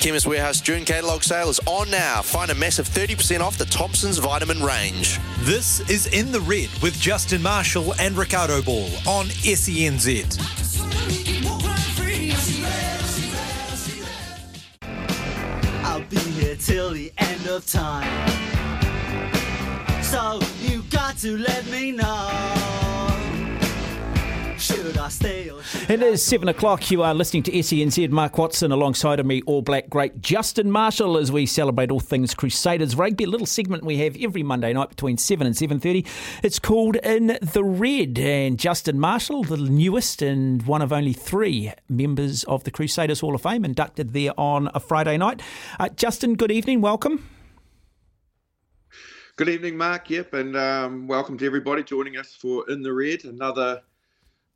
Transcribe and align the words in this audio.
Chemist 0.00 0.26
Warehouse 0.26 0.60
June 0.60 0.84
catalogue 0.84 1.24
sale 1.24 1.48
is 1.48 1.58
on 1.66 1.90
now. 1.90 2.22
Find 2.22 2.50
a 2.50 2.54
massive 2.54 2.88
30% 2.88 3.40
off 3.40 3.58
the 3.58 3.64
Thompson's 3.64 4.18
vitamin 4.18 4.62
range. 4.62 5.18
This 5.40 5.80
is 5.90 6.06
In 6.08 6.30
the 6.30 6.40
Red 6.40 6.68
with 6.82 6.98
Justin 7.00 7.42
Marshall 7.42 7.94
and 7.98 8.16
Ricardo 8.16 8.62
Ball 8.62 8.88
on 9.06 9.26
SENZ. 9.26 10.38
I'll 15.84 16.00
be 16.02 16.16
here 16.16 16.56
till 16.56 16.90
the 16.90 17.10
end 17.18 17.46
of 17.46 17.66
time. 17.66 18.28
So 20.02 20.40
you 20.60 20.82
got 20.90 21.16
to 21.18 21.36
let 21.38 21.66
me 21.66 21.92
know. 21.92 23.05
It 24.68 26.02
is 26.02 26.24
seven 26.24 26.48
o'clock. 26.48 26.90
You 26.90 27.02
are 27.02 27.14
listening 27.14 27.44
to 27.44 27.52
SENZ. 27.52 28.10
Mark 28.10 28.36
Watson 28.36 28.72
alongside 28.72 29.20
of 29.20 29.26
me, 29.26 29.42
All 29.42 29.62
Black 29.62 29.88
great 29.88 30.20
Justin 30.20 30.70
Marshall, 30.70 31.18
as 31.18 31.30
we 31.30 31.46
celebrate 31.46 31.92
all 31.92 32.00
things 32.00 32.34
Crusaders 32.34 32.96
rugby. 32.96 33.24
A 33.24 33.28
little 33.28 33.46
segment 33.46 33.84
we 33.84 33.98
have 33.98 34.16
every 34.20 34.42
Monday 34.42 34.72
night 34.72 34.88
between 34.88 35.18
seven 35.18 35.46
and 35.46 35.56
seven 35.56 35.78
thirty. 35.78 36.04
It's 36.42 36.58
called 36.58 36.96
In 36.96 37.38
the 37.40 37.62
Red, 37.62 38.18
and 38.18 38.58
Justin 38.58 38.98
Marshall, 38.98 39.44
the 39.44 39.56
newest 39.56 40.20
and 40.20 40.62
one 40.66 40.82
of 40.82 40.92
only 40.92 41.12
three 41.12 41.72
members 41.88 42.42
of 42.44 42.64
the 42.64 42.72
Crusaders 42.72 43.20
Hall 43.20 43.34
of 43.34 43.42
Fame, 43.42 43.64
inducted 43.64 44.14
there 44.14 44.32
on 44.38 44.68
a 44.74 44.80
Friday 44.80 45.16
night. 45.16 45.42
Uh, 45.78 45.90
Justin, 45.90 46.34
good 46.34 46.50
evening. 46.50 46.80
Welcome. 46.80 47.28
Good 49.36 49.48
evening, 49.48 49.76
Mark. 49.76 50.10
Yep, 50.10 50.34
and 50.34 50.56
um, 50.56 51.06
welcome 51.06 51.38
to 51.38 51.46
everybody 51.46 51.84
joining 51.84 52.16
us 52.16 52.34
for 52.34 52.68
In 52.70 52.82
the 52.82 52.92
Red. 52.92 53.24
Another 53.24 53.82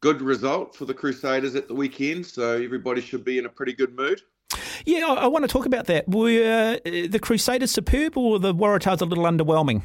good 0.01 0.23
result 0.23 0.75
for 0.75 0.85
the 0.85 0.95
Crusaders 0.95 1.55
at 1.55 1.69
the 1.69 1.75
weekend, 1.75 2.27
so 2.27 2.57
everybody 2.61 3.01
should 3.01 3.25
be 3.25 3.39
in 3.39 3.47
a 3.47 3.49
pretty 3.49 3.73
good 3.73 3.95
mood. 3.95 4.21
Yeah, 4.85 5.07
I, 5.07 5.15
I 5.15 5.27
want 5.27 5.45
to 5.45 5.49
talk 5.49 5.67
about 5.67 5.87
that. 5.87 6.09
Were 6.09 6.29
uh, 6.29 6.79
the 6.85 7.19
Crusaders 7.21 7.71
superb, 7.71 8.17
or 8.17 8.39
the 8.39 8.55
Waratahs 8.55 9.01
a 9.01 9.05
little 9.05 9.25
underwhelming? 9.25 9.83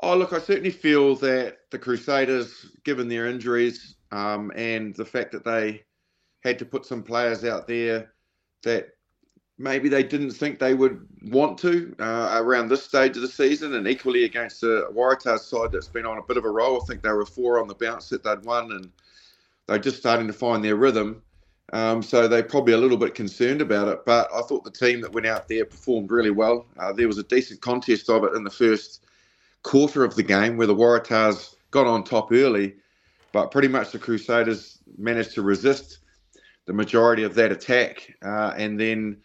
Oh, 0.00 0.16
look, 0.16 0.32
I 0.32 0.38
certainly 0.38 0.70
feel 0.70 1.16
that 1.16 1.58
the 1.70 1.78
Crusaders, 1.78 2.66
given 2.84 3.08
their 3.08 3.26
injuries 3.26 3.96
um, 4.12 4.52
and 4.54 4.94
the 4.94 5.04
fact 5.04 5.32
that 5.32 5.44
they 5.44 5.82
had 6.44 6.58
to 6.60 6.64
put 6.64 6.86
some 6.86 7.02
players 7.02 7.44
out 7.44 7.66
there 7.66 8.12
that 8.62 8.90
maybe 9.58 9.88
they 9.88 10.02
didn't 10.02 10.30
think 10.30 10.58
they 10.58 10.74
would 10.74 11.06
want 11.24 11.58
to 11.58 11.94
uh, 11.98 12.38
around 12.40 12.68
this 12.68 12.84
stage 12.84 13.16
of 13.16 13.22
the 13.22 13.28
season, 13.28 13.74
and 13.74 13.88
equally 13.88 14.24
against 14.24 14.60
the 14.60 14.88
Waratahs 14.92 15.40
side 15.40 15.72
that's 15.72 15.88
been 15.88 16.06
on 16.06 16.18
a 16.18 16.22
bit 16.22 16.36
of 16.36 16.44
a 16.44 16.50
roll. 16.50 16.80
I 16.80 16.84
think 16.86 17.02
they 17.02 17.12
were 17.12 17.26
four 17.26 17.60
on 17.60 17.68
the 17.68 17.74
bounce 17.74 18.08
that 18.08 18.22
they'd 18.22 18.44
won, 18.44 18.72
and 18.72 18.90
they're 19.66 19.78
just 19.78 19.98
starting 19.98 20.28
to 20.28 20.32
find 20.32 20.64
their 20.64 20.76
rhythm. 20.76 21.22
Um, 21.72 22.02
so 22.02 22.28
they're 22.28 22.42
probably 22.42 22.72
a 22.72 22.78
little 22.78 22.96
bit 22.96 23.14
concerned 23.14 23.60
about 23.60 23.88
it. 23.88 24.04
But 24.06 24.30
I 24.34 24.40
thought 24.42 24.64
the 24.64 24.70
team 24.70 25.02
that 25.02 25.12
went 25.12 25.26
out 25.26 25.48
there 25.48 25.66
performed 25.66 26.10
really 26.10 26.30
well. 26.30 26.66
Uh, 26.78 26.92
there 26.92 27.08
was 27.08 27.18
a 27.18 27.24
decent 27.24 27.60
contest 27.60 28.08
of 28.08 28.24
it 28.24 28.32
in 28.34 28.44
the 28.44 28.50
first 28.50 29.04
quarter 29.64 30.04
of 30.04 30.14
the 30.14 30.22
game 30.22 30.56
where 30.56 30.66
the 30.66 30.74
Waratahs 30.74 31.56
got 31.70 31.86
on 31.86 32.04
top 32.04 32.32
early, 32.32 32.74
but 33.32 33.50
pretty 33.50 33.68
much 33.68 33.90
the 33.90 33.98
Crusaders 33.98 34.78
managed 34.96 35.32
to 35.34 35.42
resist 35.42 35.98
the 36.64 36.72
majority 36.72 37.22
of 37.22 37.34
that 37.34 37.52
attack 37.52 38.14
uh, 38.22 38.54
and 38.56 38.78
then 38.78 39.16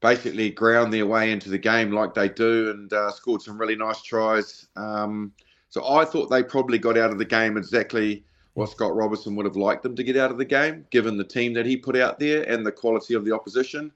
basically 0.00 0.50
ground 0.50 0.92
their 0.92 1.06
way 1.06 1.32
into 1.32 1.48
the 1.48 1.58
game 1.58 1.90
like 1.90 2.14
they 2.14 2.28
do 2.28 2.70
and 2.70 2.92
uh, 2.92 3.10
scored 3.10 3.42
some 3.42 3.58
really 3.58 3.76
nice 3.76 4.02
tries. 4.02 4.68
Um, 4.76 5.32
so 5.70 5.88
I 5.88 6.04
thought 6.04 6.30
they 6.30 6.42
probably 6.42 6.78
got 6.78 6.96
out 6.96 7.10
of 7.10 7.18
the 7.18 7.24
game 7.24 7.56
exactly 7.56 8.24
what 8.54 8.70
Scott 8.70 8.94
Robertson 8.94 9.36
would 9.36 9.46
have 9.46 9.56
liked 9.56 9.82
them 9.82 9.94
to 9.96 10.02
get 10.02 10.16
out 10.16 10.30
of 10.30 10.38
the 10.38 10.44
game, 10.44 10.86
given 10.90 11.16
the 11.16 11.24
team 11.24 11.52
that 11.54 11.66
he 11.66 11.76
put 11.76 11.96
out 11.96 12.18
there 12.18 12.42
and 12.42 12.64
the 12.64 12.72
quality 12.72 13.14
of 13.14 13.24
the 13.24 13.32
opposition. 13.32 13.92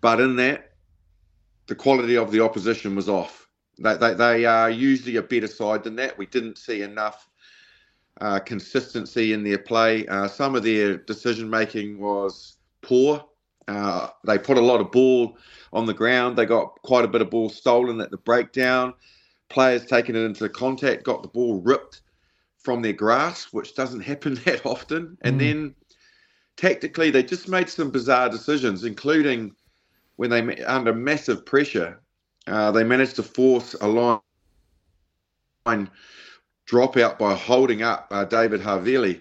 But 0.00 0.20
in 0.20 0.36
that, 0.36 0.72
the 1.66 1.74
quality 1.74 2.16
of 2.16 2.30
the 2.30 2.40
opposition 2.40 2.94
was 2.94 3.08
off. 3.08 3.48
They, 3.78 3.96
they, 3.96 4.14
they 4.14 4.44
are 4.44 4.70
usually 4.70 5.16
a 5.16 5.22
better 5.22 5.46
side 5.46 5.84
than 5.84 5.96
that. 5.96 6.18
We 6.18 6.26
didn't 6.26 6.58
see 6.58 6.82
enough 6.82 7.28
uh, 8.20 8.40
consistency 8.40 9.32
in 9.32 9.44
their 9.44 9.58
play. 9.58 10.06
Uh, 10.06 10.26
some 10.28 10.54
of 10.54 10.64
their 10.64 10.96
decision 10.96 11.48
making 11.48 11.98
was 11.98 12.56
poor. 12.82 13.24
Uh, 13.68 14.08
they 14.24 14.38
put 14.38 14.56
a 14.56 14.62
lot 14.62 14.80
of 14.80 14.90
ball 14.90 15.38
on 15.72 15.86
the 15.86 15.94
ground. 15.94 16.36
They 16.36 16.46
got 16.46 16.80
quite 16.82 17.04
a 17.04 17.08
bit 17.08 17.22
of 17.22 17.30
ball 17.30 17.50
stolen 17.50 18.00
at 18.00 18.10
the 18.10 18.16
breakdown. 18.16 18.94
Players 19.50 19.86
taking 19.86 20.16
it 20.16 20.20
into 20.20 20.48
contact 20.48 21.04
got 21.04 21.22
the 21.22 21.28
ball 21.28 21.60
ripped 21.60 22.00
from 22.58 22.82
their 22.82 22.92
grasp, 22.92 23.52
which 23.52 23.74
doesn't 23.74 24.00
happen 24.12 24.34
that 24.46 24.64
often. 24.66 25.16
And 25.22 25.40
then 25.40 25.74
tactically, 26.56 27.10
they 27.10 27.22
just 27.22 27.48
made 27.48 27.68
some 27.68 27.90
bizarre 27.90 28.28
decisions, 28.28 28.84
including 28.84 29.54
when 30.16 30.30
they 30.30 30.64
under 30.64 30.92
massive 30.92 31.46
pressure, 31.46 32.00
uh, 32.48 32.72
they 32.72 32.82
managed 32.82 33.16
to 33.16 33.22
force 33.22 33.74
a 33.80 33.86
line 33.86 34.20
dropout 36.68 37.18
by 37.18 37.34
holding 37.34 37.82
up 37.82 38.08
uh, 38.10 38.24
David 38.24 38.60
Havili. 38.60 39.20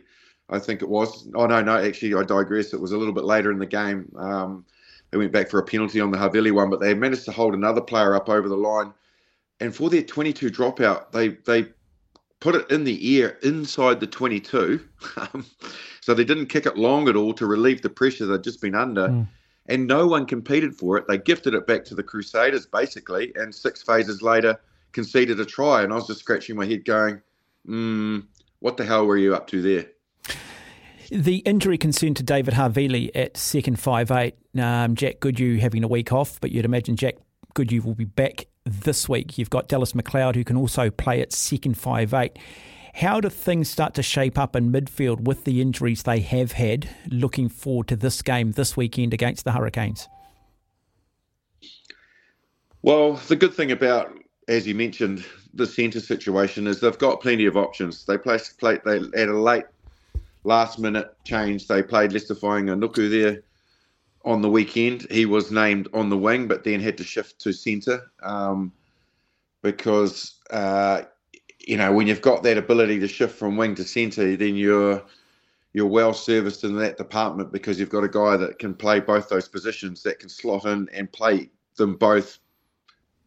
I 0.49 0.59
think 0.59 0.81
it 0.81 0.89
was. 0.89 1.27
Oh 1.35 1.45
no, 1.45 1.61
no, 1.61 1.77
actually, 1.77 2.15
I 2.15 2.23
digress. 2.23 2.73
It 2.73 2.79
was 2.79 2.91
a 2.91 2.97
little 2.97 3.13
bit 3.13 3.25
later 3.25 3.51
in 3.51 3.59
the 3.59 3.65
game. 3.65 4.11
Um, 4.17 4.65
they 5.11 5.17
went 5.17 5.31
back 5.31 5.49
for 5.49 5.59
a 5.59 5.63
penalty 5.63 5.99
on 5.99 6.11
the 6.11 6.17
Havili 6.17 6.51
one, 6.51 6.69
but 6.69 6.79
they 6.79 6.93
managed 6.93 7.25
to 7.25 7.31
hold 7.31 7.53
another 7.53 7.81
player 7.81 8.15
up 8.15 8.29
over 8.29 8.47
the 8.49 8.57
line. 8.57 8.93
And 9.59 9.75
for 9.75 9.89
their 9.89 10.03
22 10.03 10.49
dropout, 10.49 11.11
they 11.11 11.29
they 11.29 11.69
put 12.39 12.55
it 12.55 12.69
in 12.69 12.83
the 12.83 13.21
air 13.21 13.37
inside 13.43 13.99
the 13.99 14.07
22. 14.07 14.85
Um, 15.17 15.45
so 16.01 16.13
they 16.13 16.23
didn't 16.23 16.45
kick 16.45 16.65
it 16.65 16.77
long 16.77 17.09
at 17.09 17.15
all 17.15 17.33
to 17.33 17.45
relieve 17.45 17.81
the 17.81 17.89
pressure 17.89 18.25
they'd 18.25 18.43
just 18.43 18.61
been 18.61 18.75
under. 18.75 19.07
And 19.67 19.87
no 19.87 20.07
one 20.07 20.25
competed 20.25 20.75
for 20.75 20.97
it. 20.97 21.05
They 21.07 21.17
gifted 21.17 21.53
it 21.53 21.67
back 21.67 21.83
to 21.85 21.95
the 21.95 22.03
Crusaders, 22.03 22.65
basically. 22.65 23.33
And 23.35 23.53
six 23.53 23.83
phases 23.83 24.21
later, 24.21 24.59
conceded 24.93 25.39
a 25.39 25.45
try. 25.45 25.83
And 25.83 25.91
I 25.91 25.95
was 25.95 26.07
just 26.07 26.21
scratching 26.21 26.55
my 26.55 26.65
head 26.65 26.85
going, 26.85 27.21
mm, 27.67 28.25
what 28.59 28.77
the 28.77 28.85
hell 28.85 29.05
were 29.05 29.17
you 29.17 29.35
up 29.35 29.47
to 29.47 29.61
there? 29.61 29.87
The 31.09 31.37
injury 31.37 31.77
concern 31.77 32.13
to 32.15 32.23
David 32.23 32.53
Havili 32.53 33.11
at 33.15 33.37
second 33.37 33.79
five 33.79 34.11
eight. 34.11 34.35
Um, 34.57 34.95
Jack 34.95 35.19
Goodhue 35.19 35.57
having 35.57 35.83
a 35.83 35.87
week 35.87 36.11
off, 36.11 36.39
but 36.41 36.51
you'd 36.51 36.65
imagine 36.65 36.95
Jack 36.95 37.15
Goodhue 37.53 37.81
will 37.81 37.95
be 37.95 38.05
back 38.05 38.47
this 38.65 39.07
week. 39.07 39.37
You've 39.37 39.49
got 39.49 39.69
Dallas 39.69 39.93
McLeod 39.93 40.35
who 40.35 40.43
can 40.43 40.57
also 40.57 40.89
play 40.89 41.21
at 41.21 41.31
second 41.31 41.77
five 41.77 42.13
eight. 42.13 42.37
How 42.95 43.21
do 43.21 43.29
things 43.29 43.69
start 43.69 43.93
to 43.93 44.03
shape 44.03 44.39
up 44.39 44.55
in 44.55 44.71
midfield 44.71 45.21
with 45.21 45.43
the 45.43 45.61
injuries 45.61 46.03
they 46.03 46.19
have 46.19 46.53
had? 46.53 46.89
Looking 47.09 47.47
forward 47.47 47.87
to 47.89 47.95
this 47.95 48.21
game 48.21 48.53
this 48.53 48.75
weekend 48.75 49.13
against 49.13 49.45
the 49.45 49.51
Hurricanes. 49.51 50.09
Well, 52.81 53.13
the 53.27 53.35
good 53.35 53.53
thing 53.53 53.71
about, 53.71 54.17
as 54.47 54.67
you 54.67 54.73
mentioned, 54.73 55.23
the 55.53 55.67
centre 55.67 55.99
situation 55.99 56.67
is 56.67 56.79
they've 56.79 56.97
got 56.97 57.21
plenty 57.21 57.45
of 57.45 57.55
options. 57.55 58.05
They 58.05 58.17
placed, 58.17 58.57
play, 58.57 58.79
they 58.83 58.97
at 58.97 59.29
a 59.29 59.39
late 59.39 59.65
last 60.47 60.79
minute 60.79 61.13
change. 61.25 61.67
They 61.67 61.83
played 61.83 62.13
Leicester 62.13 62.33
Nuku 62.33 63.09
there 63.11 63.43
on 64.23 64.41
the 64.41 64.49
weekend. 64.49 65.05
He 65.11 65.25
was 65.25 65.51
named 65.51 65.89
on 65.93 66.09
the 66.09 66.17
wing, 66.17 66.47
but 66.47 66.63
then 66.63 66.79
had 66.79 66.97
to 66.97 67.03
shift 67.03 67.39
to 67.41 67.51
centre 67.51 68.09
um, 68.23 68.71
because 69.61 70.35
uh, 70.49 71.03
you 71.59 71.75
know 71.77 71.91
when 71.91 72.07
you've 72.07 72.21
got 72.21 72.43
that 72.43 72.57
ability 72.57 72.99
to 72.99 73.07
shift 73.07 73.37
from 73.37 73.57
wing 73.57 73.75
to 73.75 73.83
centre, 73.83 74.37
then 74.37 74.55
you're 74.55 75.03
you're 75.73 75.85
well 75.85 76.13
serviced 76.13 76.63
in 76.63 76.75
that 76.77 76.97
department 76.97 77.51
because 77.51 77.77
you've 77.79 77.89
got 77.89 78.05
a 78.05 78.09
guy 78.09 78.37
that 78.37 78.57
can 78.57 78.73
play 78.73 79.01
both 79.01 79.27
those 79.27 79.49
positions, 79.49 80.01
that 80.03 80.19
can 80.19 80.29
slot 80.29 80.65
in 80.65 80.87
and 80.93 81.11
play 81.11 81.49
them 81.75 81.95
both 81.95 82.39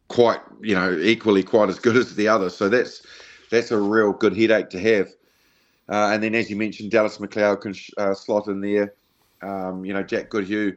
quite 0.07 0.41
you 0.61 0.75
know 0.75 0.97
equally 0.97 1.43
quite 1.43 1.69
as 1.69 1.77
good 1.77 1.95
as 1.95 2.15
the 2.15 2.27
other. 2.27 2.49
So 2.49 2.67
that's 2.67 3.05
that's 3.51 3.69
a 3.69 3.77
real 3.77 4.11
good 4.11 4.35
headache 4.35 4.71
to 4.71 4.79
have. 4.79 5.13
Uh, 5.91 6.11
and 6.13 6.23
then, 6.23 6.33
as 6.33 6.49
you 6.49 6.55
mentioned, 6.55 6.89
Dallas 6.89 7.17
McLeod 7.17 7.61
can 7.61 7.75
uh, 7.97 8.13
slot 8.13 8.47
in 8.47 8.61
there. 8.61 8.93
Um, 9.41 9.83
you 9.83 9.93
know, 9.93 10.03
Jack 10.03 10.29
Goodhue 10.29 10.75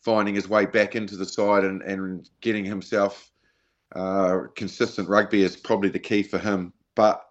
finding 0.00 0.34
his 0.34 0.48
way 0.48 0.66
back 0.66 0.96
into 0.96 1.16
the 1.16 1.24
side 1.24 1.64
and, 1.64 1.80
and 1.82 2.28
getting 2.40 2.64
himself 2.64 3.30
uh, 3.94 4.40
consistent 4.56 5.08
rugby 5.08 5.42
is 5.42 5.56
probably 5.56 5.90
the 5.90 5.98
key 5.98 6.24
for 6.24 6.38
him. 6.38 6.72
But 6.96 7.24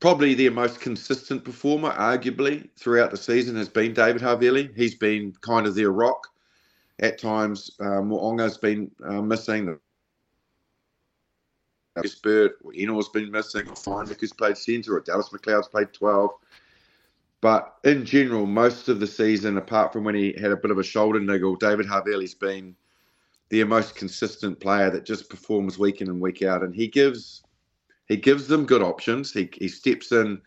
probably 0.00 0.34
their 0.34 0.50
most 0.50 0.80
consistent 0.80 1.44
performer, 1.44 1.90
arguably, 1.90 2.70
throughout 2.78 3.10
the 3.10 3.16
season 3.16 3.56
has 3.56 3.68
been 3.68 3.92
David 3.92 4.22
Havili. 4.22 4.74
He's 4.74 4.94
been 4.94 5.34
kind 5.42 5.66
of 5.66 5.74
their 5.74 5.90
rock. 5.90 6.26
At 7.00 7.18
times, 7.18 7.70
uh, 7.80 8.00
Mo'unga's 8.00 8.56
been 8.56 8.90
uh, 11.96 12.02
missing. 12.02 12.20
Bird, 12.22 12.52
Ennor's 12.76 13.08
been 13.08 13.30
missing. 13.30 13.66
Feinberg 13.74 14.20
who's 14.20 14.32
played 14.32 14.56
centre, 14.56 14.96
or 14.96 15.00
Dallas 15.00 15.30
McLeod's 15.30 15.68
played 15.68 15.92
12. 15.92 16.30
But 17.40 17.76
in 17.84 18.04
general, 18.04 18.46
most 18.46 18.88
of 18.88 19.00
the 19.00 19.06
season, 19.06 19.58
apart 19.58 19.92
from 19.92 20.04
when 20.04 20.14
he 20.14 20.32
had 20.32 20.52
a 20.52 20.56
bit 20.56 20.70
of 20.70 20.78
a 20.78 20.82
shoulder 20.82 21.20
niggle, 21.20 21.56
David 21.56 21.86
Havili's 21.86 22.34
been 22.34 22.74
their 23.50 23.66
most 23.66 23.94
consistent 23.94 24.58
player 24.58 24.90
that 24.90 25.04
just 25.04 25.30
performs 25.30 25.78
week 25.78 26.00
in 26.00 26.08
and 26.08 26.20
week 26.20 26.42
out, 26.42 26.62
and 26.62 26.74
he 26.74 26.88
gives 26.88 27.42
he 28.08 28.16
gives 28.16 28.48
them 28.48 28.66
good 28.66 28.82
options. 28.82 29.32
He 29.32 29.48
he 29.52 29.68
steps 29.68 30.12
in 30.12 30.40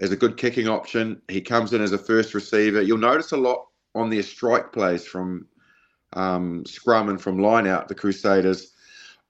as 0.00 0.10
a 0.10 0.16
good 0.16 0.36
kicking 0.36 0.68
option. 0.68 1.20
He 1.28 1.40
comes 1.40 1.72
in 1.72 1.82
as 1.82 1.92
a 1.92 1.98
first 1.98 2.34
receiver. 2.34 2.82
You'll 2.82 2.98
notice 2.98 3.32
a 3.32 3.36
lot 3.36 3.66
on 3.94 4.10
their 4.10 4.22
strike 4.22 4.72
plays 4.72 5.06
from 5.06 5.46
um, 6.14 6.64
scrum 6.64 7.08
and 7.08 7.20
from 7.20 7.38
line 7.38 7.66
out, 7.66 7.88
the 7.88 7.94
Crusaders 7.94 8.72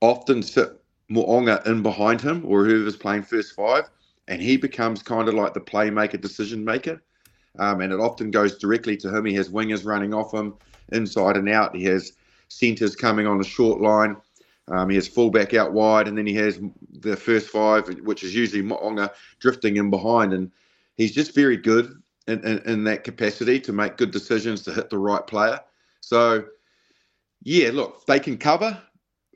often 0.00 0.42
sit 0.42 0.77
Mo'unga 1.08 1.66
in 1.66 1.82
behind 1.82 2.20
him 2.20 2.44
or 2.44 2.64
whoever's 2.64 2.96
playing 2.96 3.22
first 3.22 3.54
five, 3.54 3.88
and 4.28 4.42
he 4.42 4.56
becomes 4.56 5.02
kind 5.02 5.28
of 5.28 5.34
like 5.34 5.54
the 5.54 5.60
playmaker, 5.60 6.20
decision 6.20 6.64
maker. 6.64 7.02
Um, 7.58 7.80
and 7.80 7.92
it 7.92 7.98
often 7.98 8.30
goes 8.30 8.58
directly 8.58 8.96
to 8.98 9.14
him. 9.14 9.24
He 9.24 9.34
has 9.34 9.48
wingers 9.48 9.84
running 9.84 10.14
off 10.14 10.32
him 10.32 10.54
inside 10.92 11.36
and 11.36 11.48
out. 11.48 11.74
He 11.74 11.84
has 11.84 12.12
centres 12.48 12.94
coming 12.94 13.26
on 13.26 13.38
the 13.38 13.44
short 13.44 13.80
line. 13.80 14.16
Um, 14.68 14.90
he 14.90 14.96
has 14.96 15.08
fullback 15.08 15.54
out 15.54 15.72
wide, 15.72 16.08
and 16.08 16.16
then 16.16 16.26
he 16.26 16.34
has 16.34 16.60
the 17.00 17.16
first 17.16 17.48
five, 17.48 17.88
which 18.00 18.22
is 18.22 18.34
usually 18.34 18.62
Mo'unga 18.62 19.10
drifting 19.40 19.76
in 19.76 19.90
behind. 19.90 20.34
And 20.34 20.52
he's 20.96 21.12
just 21.12 21.34
very 21.34 21.56
good 21.56 22.00
in, 22.26 22.44
in, 22.46 22.58
in, 22.66 22.84
that 22.84 23.04
capacity 23.04 23.58
to 23.60 23.72
make 23.72 23.96
good 23.96 24.10
decisions 24.10 24.62
to 24.62 24.72
hit 24.72 24.90
the 24.90 24.98
right 24.98 25.26
player. 25.26 25.58
So, 26.00 26.44
yeah, 27.42 27.70
look, 27.72 28.04
they 28.04 28.20
can 28.20 28.36
cover 28.36 28.78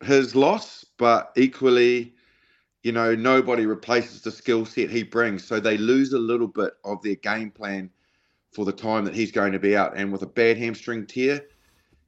his 0.04 0.34
loss, 0.34 0.84
but 0.98 1.32
equally, 1.36 2.14
you 2.82 2.92
know, 2.92 3.14
nobody 3.14 3.66
replaces 3.66 4.22
the 4.22 4.30
skill 4.30 4.64
set 4.64 4.90
he 4.90 5.02
brings. 5.02 5.44
So 5.44 5.60
they 5.60 5.76
lose 5.76 6.12
a 6.12 6.18
little 6.18 6.48
bit 6.48 6.74
of 6.84 7.02
their 7.02 7.16
game 7.16 7.50
plan 7.50 7.90
for 8.52 8.64
the 8.64 8.72
time 8.72 9.04
that 9.04 9.14
he's 9.14 9.32
going 9.32 9.52
to 9.52 9.58
be 9.58 9.76
out. 9.76 9.96
And 9.96 10.12
with 10.12 10.22
a 10.22 10.26
bad 10.26 10.58
hamstring 10.58 11.06
tear, 11.06 11.42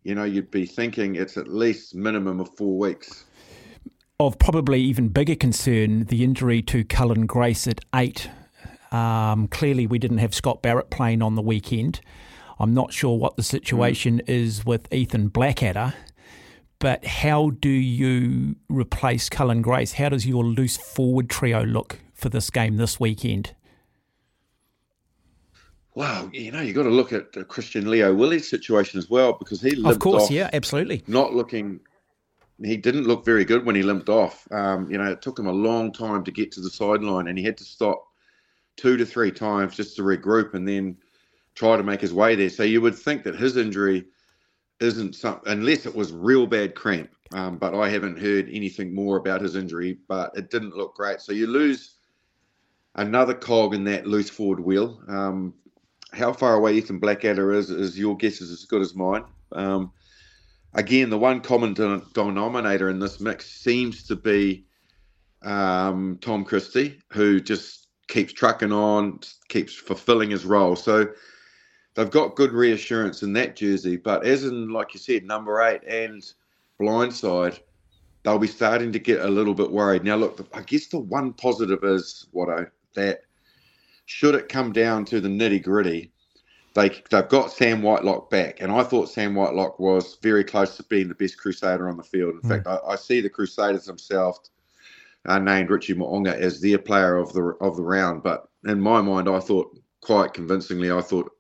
you 0.03 0.15
know, 0.15 0.25
you'd 0.25 0.51
be 0.51 0.67
thinking 0.67 1.17
it's 1.17 1.37
at 1.37 1.49
least 1.49 1.95
minimum 1.95 2.41
of 2.41 2.55
four 2.57 2.77
weeks. 2.77 3.25
Of 4.21 4.39
probably 4.39 4.81
even 4.81 5.09
bigger 5.09 5.35
concern, 5.35 6.05
the 6.05 6.23
injury 6.23 6.63
to 6.63 6.85
Cullen 6.85 7.27
Grace 7.27 7.67
at 7.67 7.81
eight. 7.95 8.31
Um, 8.93 9.49
clearly, 9.49 9.87
we 9.87 9.99
didn't 9.99 10.19
have 10.19 10.35
Scott 10.35 10.63
Barrett 10.63 10.91
playing 10.91 11.21
on 11.21 11.35
the 11.35 11.43
weekend. 11.43 12.01
I'm 12.61 12.73
not 12.73 12.93
sure 12.93 13.19
what 13.19 13.37
the 13.37 13.43
situation 13.43 14.19
mm. 14.19 14.29
is 14.29 14.65
with 14.65 14.93
Ethan 14.93 15.29
Blackadder, 15.29 15.95
but 16.85 17.03
how 17.07 17.49
do 17.49 17.71
you 17.71 18.57
replace 18.69 19.31
Cullen 19.31 19.63
Grace? 19.63 19.95
How 19.95 20.11
does 20.11 20.27
your 20.27 20.45
loose 20.45 20.77
forward 20.77 21.31
trio 21.31 21.65
look 21.65 21.99
for 22.13 22.29
this 22.29 22.51
game 22.51 22.77
this 22.77 23.01
weekend? 23.01 23.55
Wow, 25.95 26.29
you 26.31 26.53
know, 26.53 26.61
you've 26.61 26.77
got 26.77 26.83
to 26.83 26.91
look 26.91 27.11
at 27.15 27.33
the 27.33 27.43
Christian 27.43 27.91
Lio-Willie's 27.91 28.51
situation 28.51 28.99
as 28.99 29.09
well 29.09 29.33
because 29.33 29.63
he 29.63 29.71
limped 29.71 29.93
of 29.93 29.99
course, 29.99 30.25
off, 30.25 30.31
yeah, 30.31 30.51
absolutely, 30.53 31.03
not 31.07 31.33
looking. 31.33 31.81
He 32.63 32.77
didn't 32.77 33.05
look 33.05 33.25
very 33.25 33.47
good 33.47 33.65
when 33.65 33.77
he 33.77 33.83
limped 33.83 34.11
off. 34.11 34.47
Um, 34.53 34.91
you 34.91 34.99
know, 34.99 35.11
it 35.11 35.23
took 35.23 35.39
him 35.39 35.47
a 35.47 35.53
long 35.53 35.91
time 35.91 36.23
to 36.25 36.31
get 36.31 36.53
to 36.53 36.61
the 36.61 36.69
sideline, 36.69 37.29
and 37.29 37.39
he 37.39 37.45
had 37.45 37.57
to 37.57 37.65
stop 37.65 38.07
two 38.77 38.99
to 38.99 39.07
three 39.07 39.33
times 39.33 39.75
just 39.75 39.97
to 39.97 40.03
regroup 40.03 40.53
and 40.53 40.69
then 40.69 40.99
try 41.55 41.79
to 41.79 41.83
make 41.83 42.03
his 42.03 42.13
way 42.13 42.35
there. 42.35 42.51
So 42.51 42.63
you 42.63 42.83
would 42.83 42.95
think 42.95 43.23
that 43.23 43.37
his 43.37 43.57
injury 43.57 44.05
isn't 44.81 45.15
some, 45.15 45.41
unless 45.47 45.87
it 45.87 45.95
was 45.95 46.13
real 46.13 46.47
bad 46.47 46.75
cramp. 46.75 47.11
Um, 47.33 47.57
but 47.59 47.75
I 47.75 47.89
haven't 47.89 48.19
heard 48.19 48.49
anything 48.51 48.95
more 48.95 49.17
about 49.17 49.41
his 49.41 49.57
injury. 49.57 49.99
But 50.09 50.37
it 50.37 50.51
didn't 50.51 50.77
look 50.77 50.95
great. 50.95 51.21
So 51.21 51.33
you 51.33 51.47
lose 51.47 51.97
another 52.95 53.35
cog 53.35 53.75
in 53.75 53.85
that 53.85 54.07
loose 54.07 54.31
forward 54.31 54.61
wheel. 54.61 55.01
Um, 55.09 55.55
how 56.13 56.33
far 56.33 56.55
away 56.55 56.75
Ethan 56.75 56.99
Blackadder 57.01 57.53
is, 57.53 57.71
is 57.71 57.99
your 57.99 58.17
guess 58.17 58.41
is 58.41 58.51
as 58.51 58.65
good 58.65 58.83
as 58.83 58.95
mine. 58.95 59.25
Um, 59.53 59.93
again, 60.75 61.11
the 61.11 61.19
one 61.19 61.41
common 61.41 61.75
denominator 61.75 62.89
in 62.89 62.99
this 62.99 63.21
mix 63.21 63.51
seems 63.51 64.05
to 64.05 64.17
be 64.17 64.65
um, 65.43 66.19
Tom 66.21 66.45
Christie, 66.45 67.01
who 67.13 67.41
just 67.41 67.89
keeps 68.09 68.33
trucking 68.33 68.73
on, 68.73 69.21
keeps 69.49 69.75
fulfilling 69.75 70.31
his 70.31 70.45
role. 70.45 70.77
So 70.77 71.09
they've 71.95 72.11
got 72.11 72.37
good 72.37 72.53
reassurance 72.53 73.23
in 73.23 73.33
that 73.35 73.57
jersey. 73.57 73.97
But 73.97 74.25
as 74.25 74.45
in, 74.45 74.71
like 74.71 74.95
you 74.95 75.01
said, 75.01 75.25
number 75.25 75.63
eight 75.63 75.83
and 75.85 76.23
blindside, 76.81 77.59
they'll 78.23 78.39
be 78.39 78.47
starting 78.47 78.93
to 78.93 78.99
get 78.99 79.21
a 79.21 79.29
little 79.29 79.55
bit 79.55 79.71
worried. 79.71 80.05
Now, 80.05 80.17
look, 80.17 80.47
I 80.53 80.63
guess 80.63 80.87
the 80.87 80.99
one 80.99 81.33
positive 81.33 81.85
is 81.85 82.27
what 82.33 82.49
I 82.49 82.67
that 82.95 83.23
should 84.07 84.35
it 84.35 84.49
come 84.49 84.73
down 84.73 85.05
to 85.07 85.21
the 85.21 85.29
nitty 85.29 85.63
gritty, 85.63 86.13
they 86.75 86.89
they've 87.11 87.29
got 87.29 87.53
Sam 87.53 87.83
Whitelock 87.83 88.31
back, 88.31 88.61
and 88.61 88.73
I 88.73 88.83
thought 88.83 89.09
Sam 89.09 89.35
Whitelock 89.35 89.79
was 89.79 90.19
very 90.23 90.45
close 90.45 90.77
to 90.77 90.83
being 90.85 91.09
the 91.09 91.15
best 91.15 91.39
Crusader 91.39 91.89
on 91.89 91.97
the 91.97 92.03
field. 92.03 92.35
In 92.35 92.41
mm. 92.41 92.49
fact, 92.49 92.67
I, 92.67 92.79
I, 92.93 92.97
see 92.97 93.21
the 93.21 93.31
Crusaders 93.31 93.87
themselves 93.87 94.51
uh, 95.27 95.39
named 95.39 95.71
Richie 95.71 95.95
Mo'unga 95.95 96.35
as 96.37 96.61
their 96.61 96.79
player 96.79 97.17
of 97.17 97.33
the 97.33 97.57
of 97.61 97.77
the 97.77 97.83
round. 97.83 98.23
But 98.23 98.49
in 98.65 98.81
my 98.81 99.01
mind, 99.01 99.29
I 99.29 99.41
thought 99.41 99.79
quite 100.01 100.35
convincingly, 100.35 100.91
I 100.91 101.01
thought 101.01 101.31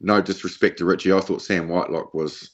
no 0.00 0.20
disrespect 0.20 0.78
to 0.78 0.84
Richie, 0.84 1.12
I 1.12 1.20
thought 1.20 1.42
Sam 1.42 1.68
Whitelock 1.68 2.14
was 2.14 2.50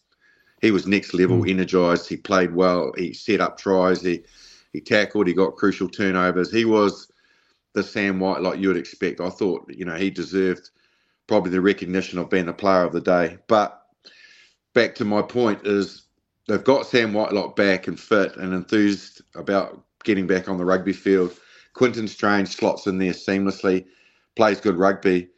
he 0.61 0.71
was 0.71 0.87
next 0.87 1.15
level, 1.15 1.39
mm. 1.39 1.51
energized. 1.51 2.09
He 2.09 2.17
played 2.17 2.55
well. 2.55 2.93
He 2.97 3.13
set 3.13 3.41
up 3.41 3.59
tries. 3.59 4.03
He 4.03 4.23
he 4.73 4.81
tackled. 4.81 5.27
He 5.27 5.35
got 5.35 5.57
crucial 5.57 5.89
turnovers. 5.89 6.53
He 6.53 6.65
was 6.65 7.11
the 7.73 7.83
Sam 7.83 8.21
White 8.21 8.43
like 8.43 8.59
you 8.59 8.69
would 8.69 8.77
expect. 8.77 9.21
I 9.21 9.31
thought, 9.31 9.71
you 9.73 9.85
know, 9.85 9.95
he 9.95 10.11
deserved 10.11 10.71
probably 11.27 11.51
the 11.51 11.61
recognition 11.61 12.19
of 12.19 12.31
being 12.31 12.47
the 12.47 12.53
player 12.53 12.83
of 12.83 12.93
the 12.93 13.01
day. 13.01 13.39
But 13.47 13.81
back 14.75 14.95
to 14.97 15.05
my 15.05 15.23
point 15.23 15.67
is 15.67 16.03
they've 16.49 16.63
got 16.63 16.87
Sam 16.87 17.13
Whitelock 17.13 17.57
back 17.57 17.87
and 17.87 17.99
fit 17.99 18.37
and 18.37 18.53
enthused 18.53 19.23
about 19.35 19.85
getting 20.05 20.27
back 20.27 20.49
on 20.49 20.59
the 20.59 20.65
rugby 20.65 20.93
field. 20.93 21.33
Quinten 21.75 22.09
Strange 22.09 22.49
slots 22.49 22.87
in 22.87 22.99
there 22.99 23.13
seamlessly, 23.13 23.87
plays 24.35 24.61
good 24.61 24.77
rugby. 24.77 25.29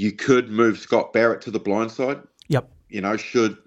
You 0.00 0.12
could 0.12 0.48
move 0.48 0.78
Scott 0.78 1.12
Barrett 1.12 1.42
to 1.42 1.50
the 1.50 1.58
blind 1.58 1.90
side. 1.90 2.22
Yep. 2.48 2.70
You 2.88 3.02
know, 3.02 3.18
should 3.18 3.58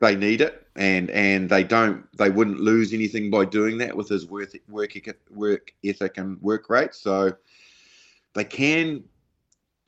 they 0.00 0.16
need 0.16 0.40
it, 0.40 0.66
and 0.76 1.10
and 1.10 1.50
they 1.50 1.62
don't, 1.62 2.10
they 2.16 2.30
wouldn't 2.30 2.58
lose 2.58 2.94
anything 2.94 3.30
by 3.30 3.44
doing 3.44 3.76
that 3.78 3.94
with 3.94 4.08
his 4.08 4.24
work 4.24 4.54
work 4.66 4.94
work 5.28 5.74
ethic 5.84 6.16
and 6.16 6.40
work 6.40 6.70
rate. 6.70 6.94
So 6.94 7.34
they 8.32 8.44
can 8.44 9.04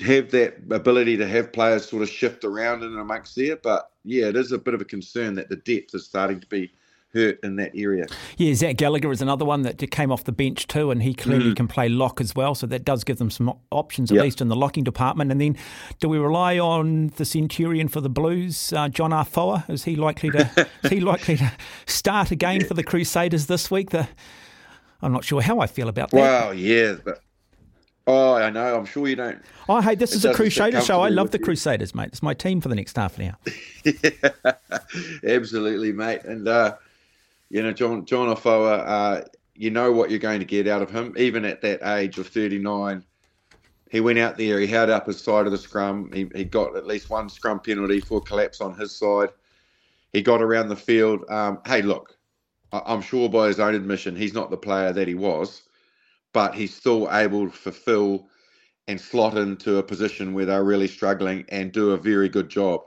have 0.01 0.31
that 0.33 0.59
ability 0.71 1.17
to 1.17 1.27
have 1.27 1.55
players 1.55 1.89
sort 1.89 2.03
of 2.03 2.11
shift 2.11 2.45
around 2.45 2.83
in 2.83 2.99
amongst 2.99 3.35
there. 3.35 3.57
But 3.57 3.91
yeah, 4.05 4.27
it 4.27 4.37
is 4.37 4.53
a 4.53 4.59
bit 4.59 4.75
of 4.75 4.83
a 4.83 4.85
concern 4.85 5.35
that 5.37 5.49
the 5.49 5.57
depth 5.57 5.95
is 5.95 6.05
starting 6.05 6.41
to 6.41 6.47
be 6.49 6.73
hurt 7.17 7.41
in 7.43 7.57
that 7.57 7.73
area. 7.75 8.07
Yeah, 8.37 8.55
Zach 8.55 8.77
Gallagher 8.77 9.11
is 9.11 9.23
another 9.23 9.45
one 9.45 9.63
that 9.63 9.79
came 9.91 10.13
off 10.13 10.25
the 10.25 10.33
bench 10.33 10.67
too, 10.67 10.91
and 10.91 11.03
he 11.03 11.15
clearly 11.15 11.53
mm. 11.53 11.57
can 11.57 11.69
play 11.69 11.89
lock 11.89 12.21
as 12.21 12.35
well. 12.35 12.55
So 12.55 12.67
that 12.67 12.85
does 12.85 13.05
give 13.05 13.19
them 13.19 13.31
some 13.31 13.53
options, 13.71 14.11
at 14.11 14.17
yep. 14.17 14.25
least 14.25 14.41
in 14.41 14.49
the 14.49 14.57
locking 14.57 14.85
department. 14.85 15.33
And 15.33 15.41
then, 15.41 15.57
do 15.99 16.09
we 16.09 16.19
rely 16.19 16.59
on 16.59 17.09
the 17.17 17.25
Centurion 17.25 17.89
for 17.89 18.01
the 18.01 18.11
Blues, 18.11 18.73
uh, 18.73 18.89
John 18.89 19.13
Afoa? 19.13 19.65
Is 19.69 19.85
he 19.85 19.97
likely 19.97 20.31
to 20.31 20.69
is 20.83 20.91
he 20.91 21.01
likely 21.01 21.37
to 21.39 21.53
start 21.87 22.31
again 22.31 22.65
for 22.65 22.75
the 22.75 22.85
Crusaders 22.85 23.47
this 23.47 23.71
week? 23.71 23.91
The, 23.91 24.09
I'm 25.03 25.13
not 25.13 25.25
sure 25.25 25.41
how 25.41 25.61
I 25.61 25.67
feel 25.67 25.89
about 25.89 26.11
that. 26.11 26.21
Wow, 26.21 26.51
yeah, 26.53 26.97
but 27.05 27.21
Oh, 28.09 28.35
I 28.35 28.51
know. 28.51 28.77
I'm 28.77 28.85
sure 28.85 29.09
you 29.09 29.17
don't. 29.17 29.43
Oh, 29.69 29.81
hey, 29.81 29.97
this 29.97 30.15
is 30.15 30.25
a 30.25 30.33
Crusader 30.33 30.81
show. 30.81 31.01
I 31.01 31.09
love 31.09 31.33
the 31.33 31.41
Crusaders, 31.41 31.93
mate. 31.93 32.09
It's 32.09 32.23
my 32.23 32.35
team 32.35 32.61
for 32.61 32.69
the 32.69 32.77
next 32.77 32.97
half 32.97 33.19
an 33.19 33.31
hour. 33.31 33.37
yeah, 33.85 34.53
absolutely, 35.27 35.93
mate. 35.93 36.23
And 36.23 36.47
uh, 36.47 36.77
you 37.51 37.63
know, 37.63 37.73
John 37.73 38.05
John 38.05 38.29
Afoa, 38.29 38.79
uh, 38.79 39.25
you 39.55 39.71
know 39.71 39.93
what 39.93 40.11
you're 40.11 40.19
going 40.19 40.41
to 40.41 40.47
get 40.47 40.69
out 40.69 40.83
of 40.83 40.91
him, 40.91 41.15
even 41.17 41.45
at 41.45 41.63
that 41.63 41.83
age 41.97 42.19
of 42.19 42.29
39. 42.29 43.05
He 43.91 44.01
went 44.01 44.19
out 44.19 44.37
there, 44.37 44.59
he 44.59 44.67
held 44.67 44.91
up 44.91 45.07
his 45.07 45.23
side 45.23 45.47
of 45.47 45.53
the 45.53 45.59
scrum. 45.59 46.11
He, 46.13 46.29
he 46.35 46.45
got 46.45 46.77
at 46.77 46.87
least 46.87 47.09
one 47.09 47.29
scrum 47.29 47.61
penalty 47.61 48.01
for 48.01 48.21
collapse 48.21 48.61
on 48.61 48.77
his 48.77 48.97
side. 48.97 49.31
He 50.13 50.23
got 50.23 50.43
around 50.43 50.69
the 50.69 50.77
field. 50.77 51.25
Um, 51.31 51.61
hey, 51.67 51.83
look, 51.83 52.17
I'm 52.73 53.01
sure 53.01 53.29
by 53.29 53.47
his 53.47 53.61
own 53.61 53.75
admission, 53.75 54.17
he's 54.17 54.35
not 54.35 54.51
the 54.51 54.57
player 54.57 54.93
that 54.93 55.07
he 55.07 55.15
was, 55.15 55.63
but 56.33 56.55
he's 56.55 56.75
still 56.75 57.09
able 57.13 57.47
to 57.49 57.57
fulfill 57.57 58.29
and 58.89 59.01
slot 59.01 59.37
into 59.37 59.79
a 59.79 59.83
position 59.83 60.35
where 60.35 60.47
they're 60.47 60.65
really 60.65 60.89
struggling 60.89 61.45
and 61.49 61.73
do 61.73 61.93
a 61.93 61.97
very 61.97 62.29
good 62.29 62.49
job. 62.49 62.83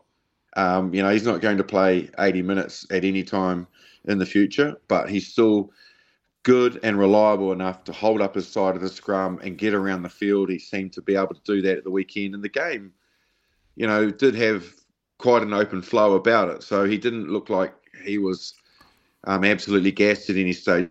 Um, 0.58 0.94
you 0.94 1.02
know, 1.02 1.10
he's 1.10 1.26
not 1.26 1.42
going 1.42 1.58
to 1.58 1.64
play 1.64 2.10
80 2.20 2.42
minutes 2.42 2.86
at 2.92 3.06
any 3.06 3.24
time 3.24 3.68
in 4.06 4.18
the 4.18 4.26
future, 4.26 4.80
but 4.88 5.10
he's 5.10 5.28
still 5.28 5.72
good 6.44 6.80
and 6.84 6.98
reliable 6.98 7.52
enough 7.52 7.84
to 7.84 7.92
hold 7.92 8.22
up 8.22 8.36
his 8.36 8.48
side 8.48 8.76
of 8.76 8.82
the 8.82 8.90
scrum 8.90 9.40
and 9.44 9.58
get 9.58 9.74
around 9.74 10.04
the 10.04 10.10
field. 10.10 10.50
He 10.50 10.60
seemed 10.60 10.94
to 10.94 11.02
be 11.02 11.16
able 11.16 11.36
to 11.36 11.42
do 11.44 11.62
that 11.62 11.78
at 11.78 11.84
the 11.84 11.92
weekend. 11.92 12.34
And 12.34 12.44
the 12.44 12.50
game, 12.50 12.94
you 13.76 13.88
know, 13.88 14.10
did 14.10 14.36
have 14.36 14.66
quite 15.18 15.44
an 15.44 15.54
open 15.54 15.82
flow 15.82 16.16
about 16.16 16.50
it. 16.50 16.64
So 16.64 16.86
he 16.86 16.98
didn't 16.98 17.30
look 17.30 17.50
like 17.50 17.74
he 18.04 18.18
was 18.18 18.54
um, 19.26 19.44
absolutely 19.44 19.92
gassed 19.92 20.30
at 20.30 20.38
any 20.38 20.54
stage. 20.54 20.90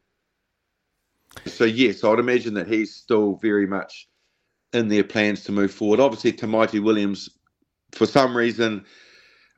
So, 1.46 1.64
yes, 1.64 2.04
I'd 2.04 2.18
imagine 2.18 2.54
that 2.54 2.68
he's 2.68 2.94
still 2.94 3.36
very 3.36 3.66
much 3.66 4.08
in 4.72 4.88
their 4.88 5.04
plans 5.04 5.44
to 5.44 5.52
move 5.52 5.72
forward. 5.72 6.00
Obviously, 6.00 6.32
Tamati 6.32 6.82
Williams, 6.82 7.30
for 7.92 8.06
some 8.06 8.36
reason, 8.36 8.84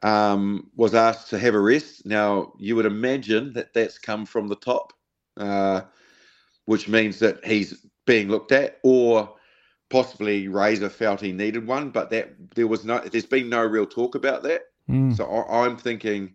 um, 0.03 0.71
was 0.77 0.95
asked 0.95 1.31
to 1.31 1.39
have 1.39 1.55
a 1.55 1.61
rest. 1.61 2.07
Now, 2.07 2.53
you 2.59 2.77
would 2.77 2.87
imagine 2.87 3.53
that 3.55 3.75
that's 3.75 3.99
come 3.99 4.27
from 4.27 4.49
the 4.49 4.57
top, 4.57 4.93
uh, 5.37 5.83
which 6.65 6.89
means 6.89 7.19
that 7.19 7.45
he's 7.45 7.87
being 8.07 8.29
looked 8.29 8.53
at, 8.53 8.79
or 8.83 9.35
possibly 9.91 10.49
Razor 10.49 10.89
felt 10.89 11.21
he 11.21 11.33
needed 11.33 11.67
one, 11.67 11.91
but 11.91 12.11
that 12.11 12.33
there 12.55 12.67
was 12.67 12.85
no, 12.85 12.99
there's 13.01 13.27
been 13.27 13.49
no 13.49 13.63
real 13.63 13.87
talk 13.87 14.15
about 14.15 14.43
that. 14.45 14.63
Mm. 14.89 15.17
So 15.17 15.25
I, 15.25 15.67
am 15.67 15.77
thinking 15.77 16.35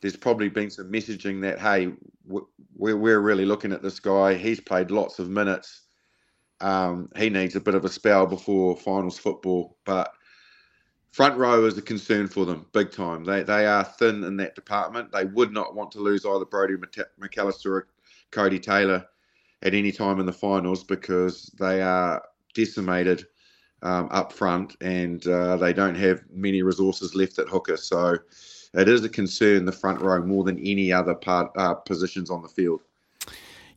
there's 0.00 0.16
probably 0.16 0.48
been 0.48 0.70
some 0.70 0.90
messaging 0.90 1.40
that 1.42 1.58
hey, 1.58 1.92
we're 2.24 2.96
we're 2.96 3.20
really 3.20 3.44
looking 3.44 3.72
at 3.72 3.82
this 3.82 4.00
guy. 4.00 4.34
He's 4.34 4.60
played 4.60 4.90
lots 4.90 5.18
of 5.18 5.28
minutes. 5.28 5.82
Um, 6.60 7.10
he 7.16 7.28
needs 7.28 7.54
a 7.54 7.60
bit 7.60 7.74
of 7.74 7.84
a 7.84 7.88
spell 7.88 8.26
before 8.26 8.76
finals 8.76 9.18
football, 9.18 9.76
but 9.84 10.12
front 11.16 11.38
row 11.38 11.64
is 11.64 11.78
a 11.78 11.82
concern 11.82 12.28
for 12.28 12.44
them 12.44 12.66
big 12.72 12.92
time. 12.92 13.24
They 13.24 13.42
they 13.42 13.64
are 13.64 13.82
thin 13.82 14.22
in 14.22 14.36
that 14.36 14.54
department. 14.54 15.10
They 15.12 15.24
would 15.24 15.50
not 15.50 15.74
want 15.74 15.90
to 15.92 16.00
lose 16.00 16.26
either 16.26 16.44
Brodie 16.44 16.76
McAlister 17.18 17.70
or 17.70 17.88
Codie 18.32 18.62
Taylor 18.62 19.02
at 19.62 19.72
any 19.72 19.92
time 19.92 20.20
in 20.20 20.26
the 20.26 20.32
finals 20.32 20.84
because 20.84 21.50
they 21.58 21.80
are 21.80 22.22
decimated 22.54 23.24
um, 23.80 24.08
up 24.10 24.30
front 24.30 24.76
and 24.82 25.26
uh, 25.26 25.56
they 25.56 25.72
don't 25.72 25.94
have 25.94 26.22
many 26.30 26.60
resources 26.60 27.14
left 27.14 27.38
at 27.38 27.48
hooker. 27.48 27.78
So 27.78 28.18
it 28.74 28.86
is 28.86 29.02
a 29.02 29.08
concern 29.08 29.64
the 29.64 29.72
front 29.72 30.02
row 30.02 30.22
more 30.22 30.44
than 30.44 30.58
any 30.58 30.92
other 30.92 31.14
part 31.14 31.50
uh, 31.56 31.72
positions 31.76 32.28
on 32.28 32.42
the 32.42 32.48
field. 32.48 32.82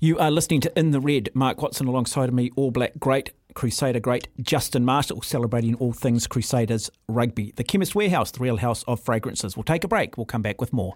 You 0.01 0.17
are 0.19 0.31
listening 0.31 0.59
to 0.61 0.79
In 0.79 0.91
the 0.91 0.99
Red. 0.99 1.29
Mark 1.33 1.61
Watson 1.61 1.87
alongside 1.87 2.33
me, 2.33 2.51
All 2.57 2.71
Black 2.71 2.99
great, 2.99 3.31
Crusader 3.53 3.99
great, 3.99 4.27
Justin 4.41 4.85
Marshall 4.85 5.21
celebrating 5.21 5.75
all 5.75 5.93
things 5.93 6.27
Crusaders 6.27 6.89
rugby. 7.07 7.53
The 7.55 7.63
Chemist 7.63 7.95
Warehouse, 7.95 8.31
the 8.31 8.39
real 8.39 8.57
house 8.57 8.83
of 8.83 8.99
fragrances. 8.99 9.57
We'll 9.57 9.63
take 9.63 9.83
a 9.83 9.87
break. 9.87 10.17
We'll 10.17 10.25
come 10.25 10.41
back 10.41 10.61
with 10.61 10.71
more. 10.73 10.95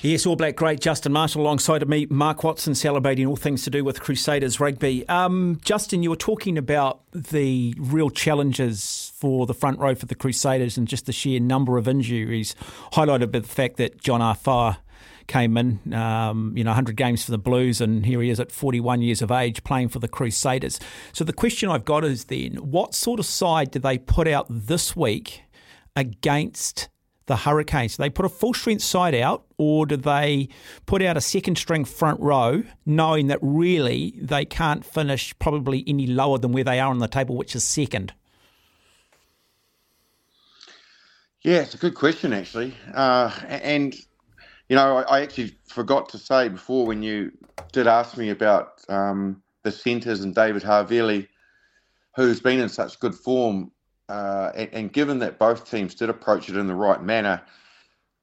Yes, 0.00 0.26
All 0.26 0.36
Black 0.36 0.54
great 0.54 0.78
Justin 0.78 1.12
Marshall 1.12 1.42
alongside 1.42 1.82
of 1.82 1.88
me, 1.88 2.06
Mark 2.08 2.44
Watson 2.44 2.76
celebrating 2.76 3.26
all 3.26 3.34
things 3.34 3.64
to 3.64 3.70
do 3.70 3.82
with 3.82 4.00
Crusaders 4.00 4.60
rugby. 4.60 5.08
Um, 5.08 5.58
Justin, 5.64 6.04
you 6.04 6.10
were 6.10 6.16
talking 6.16 6.56
about 6.56 7.00
the 7.10 7.74
real 7.76 8.08
challenges 8.08 9.12
for 9.16 9.44
the 9.44 9.54
front 9.54 9.80
row 9.80 9.96
for 9.96 10.06
the 10.06 10.14
Crusaders 10.14 10.78
and 10.78 10.86
just 10.86 11.06
the 11.06 11.12
sheer 11.12 11.40
number 11.40 11.78
of 11.78 11.88
injuries, 11.88 12.54
highlighted 12.92 13.32
by 13.32 13.40
the 13.40 13.48
fact 13.48 13.76
that 13.78 14.00
John 14.00 14.20
Afoa 14.20 14.78
came 15.28 15.56
in, 15.56 15.94
um, 15.94 16.54
you 16.56 16.64
know, 16.64 16.70
100 16.70 16.96
games 16.96 17.24
for 17.24 17.30
the 17.30 17.38
Blues, 17.38 17.80
and 17.80 18.04
here 18.04 18.20
he 18.20 18.30
is 18.30 18.40
at 18.40 18.50
41 18.50 19.02
years 19.02 19.22
of 19.22 19.30
age 19.30 19.62
playing 19.62 19.90
for 19.90 20.00
the 20.00 20.08
Crusaders. 20.08 20.80
So 21.12 21.22
the 21.22 21.32
question 21.32 21.68
I've 21.68 21.84
got 21.84 22.04
is 22.04 22.24
then, 22.24 22.56
what 22.56 22.94
sort 22.94 23.20
of 23.20 23.26
side 23.26 23.70
do 23.70 23.78
they 23.78 23.98
put 23.98 24.26
out 24.26 24.46
this 24.48 24.96
week 24.96 25.42
against 25.94 26.88
the 27.26 27.36
Hurricanes? 27.36 27.96
Do 27.96 28.02
they 28.02 28.10
put 28.10 28.24
a 28.24 28.30
full 28.30 28.54
strength 28.54 28.82
side 28.82 29.14
out, 29.14 29.44
or 29.58 29.86
do 29.86 29.96
they 29.96 30.48
put 30.86 31.02
out 31.02 31.16
a 31.16 31.20
second 31.20 31.58
string 31.58 31.84
front 31.84 32.20
row, 32.20 32.64
knowing 32.84 33.28
that 33.28 33.38
really 33.42 34.14
they 34.20 34.44
can't 34.44 34.84
finish 34.84 35.38
probably 35.38 35.84
any 35.86 36.06
lower 36.06 36.38
than 36.38 36.52
where 36.52 36.64
they 36.64 36.80
are 36.80 36.90
on 36.90 36.98
the 36.98 37.06
table, 37.06 37.36
which 37.36 37.54
is 37.54 37.62
second? 37.62 38.12
Yeah, 41.42 41.60
it's 41.60 41.74
a 41.74 41.78
good 41.78 41.94
question, 41.94 42.32
actually. 42.32 42.74
Uh, 42.92 43.30
and, 43.46 43.94
you 44.68 44.76
know, 44.76 44.98
I, 44.98 45.02
I, 45.18 45.20
actually 45.22 45.56
forgot 45.66 46.08
to 46.10 46.18
say 46.18 46.48
before 46.48 46.86
when 46.86 47.02
you 47.02 47.32
did 47.72 47.86
ask 47.86 48.16
me 48.16 48.30
about 48.30 48.82
um, 48.88 49.42
the 49.62 49.72
centres 49.72 50.20
and 50.22 50.34
David 50.34 50.62
Havili, 50.62 51.28
who's 52.14 52.40
been 52.40 52.60
in 52.60 52.68
such 52.68 53.00
good 53.00 53.14
form 53.14 53.70
uh, 54.08 54.52
and, 54.54 54.70
and, 54.72 54.92
given 54.92 55.18
that 55.18 55.38
both 55.38 55.70
teams 55.70 55.94
did 55.94 56.08
approach 56.08 56.48
it 56.48 56.56
in 56.56 56.66
the 56.66 56.74
right 56.74 57.02
manner, 57.02 57.42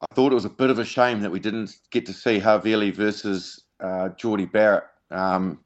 I 0.02 0.14
thought 0.14 0.32
it 0.32 0.34
was 0.34 0.44
a 0.44 0.50
bit 0.50 0.70
of 0.70 0.80
a 0.80 0.84
shame 0.84 1.20
that 1.20 1.30
we 1.30 1.38
didn't 1.38 1.76
get 1.90 2.06
to 2.06 2.12
see 2.12 2.40
Havili 2.40 2.92
versus 2.92 3.62
uh, 3.78 4.08
Jordie 4.10 4.46
Barrett. 4.46 4.84
Um, 5.10 5.60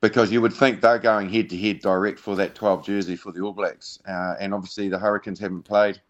because 0.00 0.30
you 0.30 0.40
would 0.40 0.52
think 0.52 0.80
they're 0.80 0.98
going 0.98 1.28
head 1.28 1.50
to 1.50 1.56
head 1.56 1.80
direct 1.80 2.18
for 2.18 2.36
that 2.36 2.54
12 2.54 2.84
jersey 2.84 3.16
for 3.16 3.32
the 3.32 3.40
All 3.40 3.52
Blacks. 3.52 3.98
Uh, 4.08 4.34
and 4.38 4.54
obviously, 4.54 4.88
the 4.88 4.98
Hurricanes 4.98 5.38
haven't 5.38 5.62
played 5.62 6.00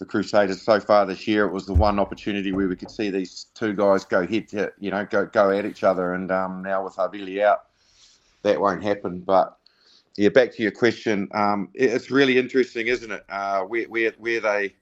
the 0.00 0.06
Crusaders 0.06 0.60
so 0.60 0.80
far 0.80 1.06
this 1.06 1.28
year. 1.28 1.46
It 1.46 1.52
was 1.52 1.66
the 1.66 1.74
one 1.74 2.00
opportunity 2.00 2.50
where 2.50 2.66
we 2.66 2.74
could 2.74 2.90
see 2.90 3.10
these 3.10 3.46
two 3.54 3.72
guys 3.72 4.04
go 4.04 4.26
head 4.26 4.48
to 4.48 4.72
you 4.80 4.90
know 4.90 5.06
go 5.08 5.26
go 5.26 5.50
at 5.50 5.64
each 5.64 5.84
other. 5.84 6.14
And 6.14 6.32
um, 6.32 6.62
now 6.62 6.82
with 6.82 6.96
Havili 6.96 7.40
out, 7.40 7.66
that 8.42 8.60
won't 8.60 8.82
happen. 8.82 9.20
But 9.20 9.56
yeah, 10.16 10.30
back 10.30 10.52
to 10.56 10.62
your 10.62 10.72
question. 10.72 11.28
Um, 11.32 11.68
it's 11.74 12.10
really 12.10 12.36
interesting, 12.38 12.88
isn't 12.88 13.12
it? 13.12 13.24
Uh, 13.28 13.62
where, 13.62 13.84
where, 13.84 14.12
where 14.18 14.40
they 14.40 14.74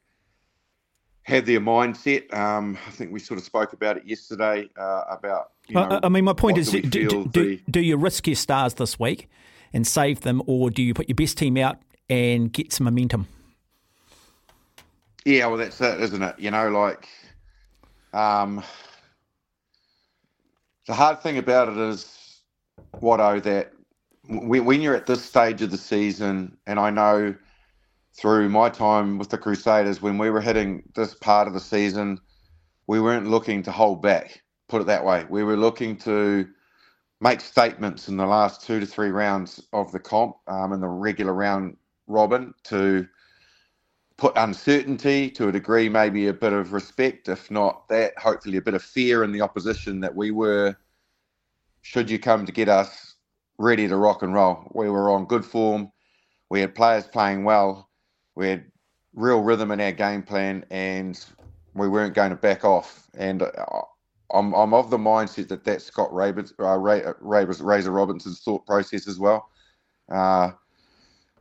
have 1.22 1.44
their 1.44 1.60
mindset. 1.60 2.32
Um, 2.32 2.78
I 2.86 2.90
think 2.90 3.12
we 3.12 3.20
sort 3.20 3.38
of 3.38 3.44
spoke 3.44 3.74
about 3.74 3.98
it 3.98 4.06
yesterday 4.06 4.70
uh, 4.78 5.02
about. 5.10 5.50
You 5.68 5.74
know, 5.74 6.00
I 6.02 6.08
mean, 6.08 6.24
my 6.24 6.32
point 6.32 6.56
is, 6.56 6.70
do, 6.70 6.80
do, 6.80 7.26
do, 7.26 7.58
do, 7.70 7.80
you 7.80 7.98
risk 7.98 8.26
your 8.26 8.36
stars 8.36 8.74
this 8.74 8.98
week 8.98 9.28
and 9.72 9.86
save 9.86 10.22
them, 10.22 10.42
or 10.46 10.70
do 10.70 10.82
you 10.82 10.94
put 10.94 11.08
your 11.08 11.16
best 11.16 11.36
team 11.36 11.58
out 11.58 11.76
and 12.08 12.50
get 12.50 12.72
some 12.72 12.84
momentum? 12.84 13.28
Yeah, 15.24 15.46
well, 15.48 15.58
that's 15.58 15.80
it, 15.80 16.00
isn't 16.00 16.22
it? 16.22 16.38
You 16.38 16.50
know, 16.50 16.70
like, 16.70 17.08
um, 18.12 18.64
the 20.86 20.94
hard 20.94 21.22
thing 21.22 21.38
about 21.38 21.68
it 21.68 21.78
is, 21.78 22.42
Watto, 23.02 23.42
that 23.44 23.72
when 24.28 24.82
you're 24.82 24.96
at 24.96 25.06
this 25.06 25.24
stage 25.24 25.62
of 25.62 25.70
the 25.72 25.78
season, 25.78 26.58
and 26.66 26.80
I 26.80 26.90
know 26.90 27.34
through 28.16 28.48
my 28.50 28.70
time 28.70 29.18
with 29.18 29.30
the 29.30 29.38
Crusaders, 29.38 30.02
when 30.02 30.18
we 30.18 30.30
were 30.30 30.40
hitting 30.42 30.84
this 30.96 31.14
part 31.14 31.48
of 31.48 31.54
the 31.54 31.60
season, 31.60 32.20
we 32.88 33.00
weren't 33.00 33.28
looking 33.28 33.62
to 33.64 33.72
hold 33.72 34.02
back, 34.02 34.42
put 34.68 34.82
it 34.82 34.86
that 34.88 35.04
way. 35.04 35.26
We 35.30 35.44
were 35.44 35.56
looking 35.58 35.96
to 35.98 36.48
make 37.22 37.42
statements 37.42 38.08
in 38.08 38.18
the 38.18 38.26
last 38.26 38.62
two 38.66 38.80
to 38.80 38.86
three 38.86 39.10
rounds 39.10 39.62
of 39.74 39.92
the 39.92 40.00
comp 40.00 40.36
um, 40.48 40.72
in 40.74 40.80
the 40.80 40.88
regular 40.88 41.34
round 41.34 41.76
robin 42.08 42.54
to 42.64 43.08
put 44.18 44.36
uncertainty 44.36 45.30
to 45.30 45.48
a 45.48 45.52
degree, 45.52 45.88
maybe 45.88 46.26
a 46.26 46.32
bit 46.34 46.52
of 46.52 46.72
respect, 46.72 47.28
if 47.28 47.50
not 47.50 47.88
that, 47.88 48.18
hopefully 48.18 48.58
a 48.58 48.62
bit 48.62 48.74
of 48.74 48.82
fear 48.82 49.22
in 49.22 49.32
the 49.32 49.40
opposition 49.40 50.00
that 50.00 50.14
we 50.14 50.32
were, 50.32 50.76
should 51.82 52.10
you 52.10 52.18
come 52.18 52.44
to 52.44 52.52
get 52.52 52.68
us, 52.68 53.14
ready 53.58 53.88
to 53.88 53.96
rock 53.96 54.22
and 54.22 54.34
roll. 54.34 54.70
We 54.74 54.90
were 54.90 55.10
on 55.10 55.24
good 55.24 55.44
form. 55.44 55.90
We 56.50 56.60
had 56.60 56.74
players 56.74 57.06
playing 57.06 57.44
well. 57.44 57.88
We 58.34 58.48
had 58.48 58.64
real 59.14 59.40
rhythm 59.40 59.70
in 59.70 59.80
our 59.80 59.92
game 59.92 60.24
plan, 60.24 60.64
and 60.70 61.18
we 61.74 61.88
weren't 61.88 62.14
going 62.14 62.30
to 62.30 62.36
back 62.36 62.64
off. 62.64 63.08
And 63.16 63.42
uh, 63.42 63.82
I'm, 64.32 64.52
I'm 64.52 64.74
of 64.74 64.90
the 64.90 64.98
mindset 64.98 65.48
that 65.48 65.64
that's 65.64 65.84
Scott 65.84 66.12
Rabers, 66.12 66.52
uh, 66.58 66.76
Razor 66.76 67.92
Robertson's 67.92 68.40
thought 68.40 68.66
process 68.66 69.06
as 69.06 69.18
well. 69.18 69.48
Uh, 70.10 70.50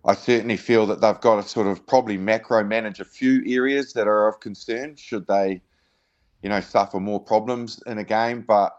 I 0.08 0.16
certainly 0.16 0.58
feel 0.58 0.86
that 0.88 1.02
they've 1.02 1.22
got 1.22 1.42
to 1.42 1.48
sort 1.48 1.68
of 1.68 1.86
probably 1.86 2.18
macro 2.18 2.64
manage 2.64 3.00
a 3.00 3.06
few 3.06 3.44
areas 3.46 3.94
that 3.94 4.08
are 4.08 4.28
of 4.28 4.40
concern 4.40 4.96
should 4.96 5.28
they, 5.28 5.62
you 6.42 6.50
know, 6.50 6.62
suffer 6.62 7.00
more 7.00 7.20
problems 7.20 7.82
in 7.86 7.98
a 7.98 8.04
game. 8.04 8.42
But 8.42 8.74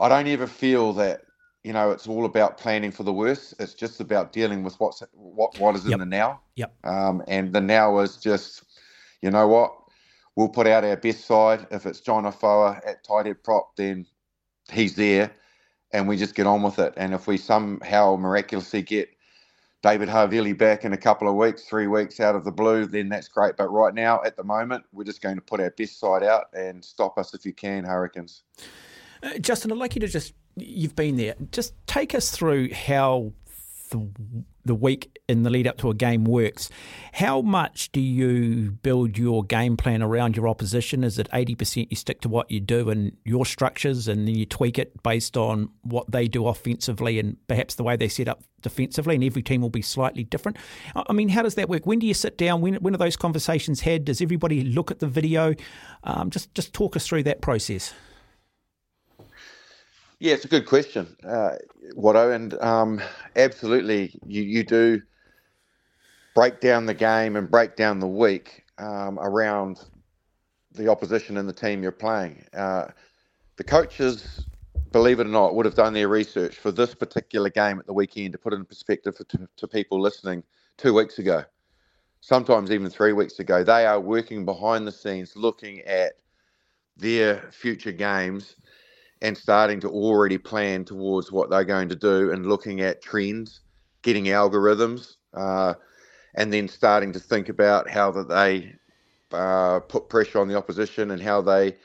I 0.00 0.08
don't 0.08 0.28
ever 0.28 0.46
feel 0.46 0.92
that 0.94 1.22
you 1.64 1.72
know, 1.72 1.90
it's 1.92 2.08
all 2.08 2.24
about 2.24 2.58
planning 2.58 2.90
for 2.90 3.04
the 3.04 3.12
worst. 3.12 3.54
It's 3.60 3.74
just 3.74 4.00
about 4.00 4.32
dealing 4.32 4.62
with 4.62 4.78
what's 4.80 5.02
what 5.12 5.58
what 5.58 5.76
is 5.76 5.84
yep. 5.84 5.94
in 5.94 6.00
the 6.00 6.06
now. 6.06 6.40
Yep. 6.56 6.74
Um, 6.84 7.22
and 7.28 7.52
the 7.52 7.60
now 7.60 8.00
is 8.00 8.16
just, 8.16 8.64
you 9.20 9.30
know 9.30 9.46
what, 9.46 9.72
we'll 10.34 10.48
put 10.48 10.66
out 10.66 10.84
our 10.84 10.96
best 10.96 11.24
side. 11.24 11.66
If 11.70 11.86
it's 11.86 12.00
John 12.00 12.26
Afoa 12.26 12.80
at 12.84 13.04
tight 13.04 13.26
head 13.26 13.42
prop, 13.44 13.76
then 13.76 14.06
he's 14.70 14.96
there, 14.96 15.30
and 15.92 16.08
we 16.08 16.16
just 16.16 16.34
get 16.34 16.46
on 16.46 16.62
with 16.62 16.78
it. 16.78 16.94
And 16.96 17.14
if 17.14 17.26
we 17.26 17.36
somehow 17.36 18.16
miraculously 18.16 18.82
get 18.82 19.08
David 19.82 20.08
Havili 20.08 20.56
back 20.56 20.84
in 20.84 20.92
a 20.92 20.96
couple 20.96 21.28
of 21.28 21.34
weeks, 21.34 21.64
three 21.64 21.88
weeks 21.88 22.20
out 22.20 22.36
of 22.36 22.44
the 22.44 22.52
blue, 22.52 22.86
then 22.86 23.08
that's 23.08 23.26
great. 23.26 23.56
But 23.56 23.68
right 23.68 23.92
now, 23.92 24.20
at 24.24 24.36
the 24.36 24.44
moment, 24.44 24.84
we're 24.92 25.04
just 25.04 25.20
going 25.20 25.34
to 25.34 25.42
put 25.42 25.60
our 25.60 25.70
best 25.70 25.98
side 25.98 26.22
out 26.22 26.46
and 26.54 26.84
stop 26.84 27.18
us 27.18 27.34
if 27.34 27.44
you 27.44 27.52
can, 27.52 27.84
Hurricanes. 27.84 28.44
Uh, 29.22 29.38
Justin, 29.38 29.72
I'd 29.72 29.78
like 29.78 29.96
you 29.96 30.00
to 30.00 30.08
just 30.08 30.34
you've 30.56 30.94
been 30.94 31.16
there. 31.16 31.34
Just 31.50 31.74
take 31.86 32.14
us 32.14 32.30
through 32.30 32.72
how 32.72 33.32
the, 33.90 34.08
the 34.64 34.74
week 34.74 35.18
in 35.28 35.42
the 35.42 35.50
lead 35.50 35.66
up 35.66 35.78
to 35.78 35.90
a 35.90 35.94
game 35.94 36.24
works. 36.24 36.68
How 37.14 37.42
much 37.42 37.90
do 37.92 38.00
you 38.00 38.70
build 38.70 39.18
your 39.18 39.44
game 39.44 39.76
plan 39.76 40.02
around 40.02 40.36
your 40.36 40.48
opposition? 40.48 41.04
Is 41.04 41.18
it 41.18 41.28
80% 41.30 41.88
you 41.90 41.96
stick 41.96 42.20
to 42.22 42.28
what 42.28 42.50
you 42.50 42.60
do 42.60 42.90
and 42.90 43.16
your 43.24 43.46
structures 43.46 44.08
and 44.08 44.26
then 44.26 44.34
you 44.34 44.46
tweak 44.46 44.78
it 44.78 45.02
based 45.02 45.36
on 45.36 45.70
what 45.82 46.10
they 46.10 46.28
do 46.28 46.46
offensively 46.46 47.18
and 47.18 47.36
perhaps 47.48 47.74
the 47.74 47.82
way 47.82 47.96
they 47.96 48.08
set 48.08 48.28
up 48.28 48.42
defensively 48.60 49.14
and 49.14 49.24
every 49.24 49.42
team 49.42 49.62
will 49.62 49.70
be 49.70 49.82
slightly 49.82 50.24
different? 50.24 50.56
I 50.94 51.12
mean, 51.12 51.28
how 51.28 51.42
does 51.42 51.54
that 51.56 51.68
work? 51.68 51.86
When 51.86 51.98
do 51.98 52.06
you 52.06 52.14
sit 52.14 52.38
down? 52.38 52.60
When, 52.60 52.74
when 52.76 52.94
are 52.94 52.98
those 52.98 53.16
conversations 53.16 53.80
had? 53.80 54.04
Does 54.04 54.20
everybody 54.20 54.62
look 54.62 54.90
at 54.90 55.00
the 55.00 55.08
video? 55.08 55.54
Um, 56.04 56.30
just, 56.30 56.54
just 56.54 56.72
talk 56.72 56.96
us 56.96 57.06
through 57.06 57.24
that 57.24 57.40
process. 57.40 57.94
Yeah, 60.22 60.34
it's 60.34 60.44
a 60.44 60.48
good 60.48 60.66
question, 60.66 61.16
uh, 61.26 61.56
Watto, 61.96 62.32
and 62.32 62.54
um, 62.62 63.02
absolutely, 63.34 64.20
you 64.24 64.42
you 64.42 64.62
do 64.62 65.02
break 66.32 66.60
down 66.60 66.86
the 66.86 66.94
game 66.94 67.34
and 67.34 67.50
break 67.50 67.74
down 67.74 67.98
the 67.98 68.06
week 68.06 68.62
um, 68.78 69.18
around 69.18 69.80
the 70.74 70.86
opposition 70.86 71.38
and 71.38 71.48
the 71.48 71.52
team 71.52 71.82
you're 71.82 71.90
playing. 71.90 72.44
Uh, 72.56 72.86
the 73.56 73.64
coaches, 73.64 74.46
believe 74.92 75.18
it 75.18 75.26
or 75.26 75.30
not, 75.30 75.56
would 75.56 75.66
have 75.66 75.74
done 75.74 75.92
their 75.92 76.06
research 76.06 76.54
for 76.54 76.70
this 76.70 76.94
particular 76.94 77.50
game 77.50 77.80
at 77.80 77.86
the 77.86 77.92
weekend 77.92 78.30
to 78.30 78.38
put 78.38 78.52
it 78.52 78.56
in 78.56 78.64
perspective 78.64 79.16
for, 79.16 79.24
to, 79.24 79.48
to 79.56 79.66
people 79.66 80.00
listening 80.00 80.44
two 80.78 80.94
weeks 80.94 81.18
ago. 81.18 81.42
sometimes 82.20 82.70
even 82.70 82.88
three 82.88 83.12
weeks 83.12 83.40
ago, 83.40 83.64
they 83.64 83.86
are 83.86 83.98
working 83.98 84.44
behind 84.44 84.86
the 84.86 84.92
scenes, 84.92 85.34
looking 85.34 85.80
at 85.80 86.12
their 86.96 87.50
future 87.50 87.90
games 87.92 88.54
and 89.22 89.38
starting 89.38 89.78
to 89.80 89.88
already 89.88 90.36
plan 90.36 90.84
towards 90.84 91.30
what 91.30 91.48
they're 91.48 91.64
going 91.64 91.88
to 91.88 91.94
do 91.94 92.32
and 92.32 92.44
looking 92.44 92.80
at 92.80 93.00
trends, 93.00 93.60
getting 94.02 94.24
algorithms, 94.24 95.14
uh, 95.32 95.74
and 96.34 96.52
then 96.52 96.66
starting 96.66 97.12
to 97.12 97.20
think 97.20 97.48
about 97.48 97.88
how 97.88 98.10
that 98.10 98.28
they 98.28 98.74
uh, 99.30 99.78
put 99.78 100.08
pressure 100.08 100.40
on 100.40 100.48
the 100.48 100.56
opposition 100.56 101.12
and 101.12 101.22
how 101.22 101.40
they 101.40 101.76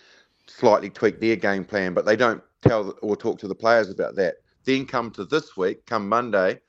slightly 0.48 0.90
tweak 0.90 1.20
their 1.20 1.36
game 1.36 1.64
plan. 1.64 1.94
But 1.94 2.06
they 2.08 2.16
don't 2.16 2.42
tell 2.64 2.98
or 3.04 3.16
talk 3.16 3.38
to 3.40 3.48
the 3.48 3.56
players 3.56 3.92
about 3.92 4.16
that. 4.16 4.38
Then 4.66 4.88
come 4.88 5.12
to 5.12 5.24
this 5.24 5.56
week, 5.56 5.86
come 5.86 6.10
Monday, 6.10 6.60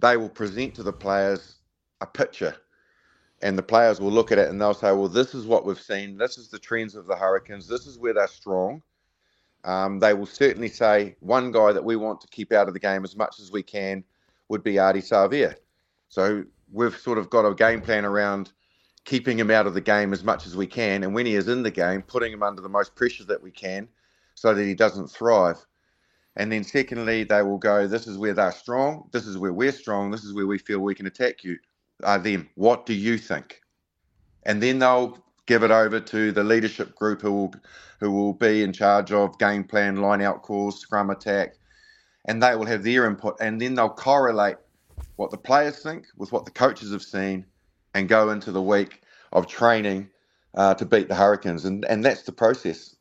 they 0.00 0.16
will 0.16 0.30
present 0.30 0.74
to 0.76 0.82
the 0.82 0.92
players 0.92 1.56
a 2.00 2.06
picture. 2.06 2.56
And 3.42 3.58
the 3.58 3.62
players 3.62 4.00
will 4.00 4.10
look 4.10 4.32
at 4.32 4.38
it 4.38 4.48
and 4.48 4.58
they'll 4.58 4.72
say, 4.72 4.92
well, 4.92 5.08
this 5.08 5.34
is 5.34 5.44
what 5.44 5.66
we've 5.66 5.78
seen. 5.78 6.16
This 6.16 6.38
is 6.38 6.48
the 6.48 6.58
trends 6.58 6.94
of 6.94 7.06
the 7.06 7.14
Hurricanes. 7.14 7.68
This 7.68 7.86
is 7.86 7.98
where 7.98 8.14
they're 8.14 8.26
strong 8.26 8.82
um, 9.66 9.98
they 9.98 10.14
will 10.14 10.26
certainly 10.26 10.68
say 10.68 11.16
one 11.20 11.50
guy 11.50 11.72
that 11.72 11.84
we 11.84 11.96
want 11.96 12.20
to 12.20 12.28
keep 12.28 12.52
out 12.52 12.68
of 12.68 12.74
the 12.74 12.80
game 12.80 13.04
as 13.04 13.16
much 13.16 13.40
as 13.40 13.50
we 13.50 13.62
can 13.62 14.04
would 14.48 14.62
be 14.62 14.74
Ardie 14.74 15.02
Savea. 15.02 15.56
So 16.08 16.44
we've 16.72 16.96
sort 16.96 17.18
of 17.18 17.28
got 17.30 17.44
a 17.44 17.52
game 17.52 17.80
plan 17.80 18.04
around 18.04 18.52
keeping 19.04 19.38
him 19.38 19.50
out 19.50 19.66
of 19.66 19.74
the 19.74 19.80
game 19.80 20.12
as 20.12 20.22
much 20.22 20.46
as 20.46 20.56
we 20.56 20.66
can, 20.66 21.02
and 21.02 21.14
when 21.14 21.26
he 21.26 21.34
is 21.34 21.48
in 21.48 21.64
the 21.64 21.70
game, 21.70 22.02
putting 22.02 22.32
him 22.32 22.44
under 22.44 22.62
the 22.62 22.68
most 22.68 22.94
pressure 22.94 23.24
that 23.24 23.42
we 23.42 23.50
can, 23.50 23.88
so 24.34 24.54
that 24.54 24.64
he 24.64 24.74
doesn't 24.74 25.08
thrive. 25.08 25.64
And 26.36 26.52
then 26.52 26.62
secondly, 26.62 27.24
they 27.24 27.42
will 27.42 27.58
go, 27.58 27.88
"This 27.88 28.06
is 28.06 28.18
where 28.18 28.34
they're 28.34 28.52
strong. 28.52 29.08
This 29.12 29.26
is 29.26 29.36
where 29.36 29.52
we're 29.52 29.72
strong. 29.72 30.12
This 30.12 30.22
is 30.22 30.32
where 30.32 30.46
we 30.46 30.58
feel 30.58 30.78
we 30.78 30.94
can 30.94 31.06
attack 31.06 31.42
you." 31.42 31.58
Uh, 32.04 32.18
then, 32.18 32.48
what 32.54 32.86
do 32.86 32.94
you 32.94 33.18
think? 33.18 33.62
And 34.44 34.62
then 34.62 34.78
they'll 34.78 35.18
give 35.46 35.62
it 35.62 35.70
over 35.70 36.00
to 36.00 36.32
the 36.32 36.44
leadership 36.44 36.94
group 36.94 37.22
who 37.22 37.32
will 37.32 37.54
who 38.00 38.10
will 38.10 38.34
be 38.34 38.62
in 38.62 38.72
charge 38.72 39.10
of 39.10 39.38
game 39.38 39.64
plan, 39.64 39.96
line 39.96 40.20
out 40.20 40.42
calls, 40.42 40.78
scrum 40.80 41.08
attack, 41.08 41.54
and 42.26 42.42
they 42.42 42.54
will 42.54 42.66
have 42.66 42.82
their 42.82 43.06
input, 43.06 43.36
and 43.40 43.60
then 43.60 43.74
they'll 43.74 43.88
correlate 43.88 44.56
what 45.16 45.30
the 45.30 45.38
players 45.38 45.82
think 45.82 46.06
with 46.16 46.30
what 46.30 46.44
the 46.44 46.50
coaches 46.50 46.92
have 46.92 47.02
seen, 47.02 47.46
and 47.94 48.08
go 48.08 48.30
into 48.30 48.52
the 48.52 48.60
week 48.60 49.02
of 49.32 49.46
training 49.46 50.10
uh, 50.54 50.74
to 50.74 50.84
beat 50.84 51.08
the 51.08 51.14
Hurricanes, 51.14 51.64
and 51.64 51.84
and 51.86 52.04
that's 52.04 52.22
the 52.22 52.32
process. 52.32 52.94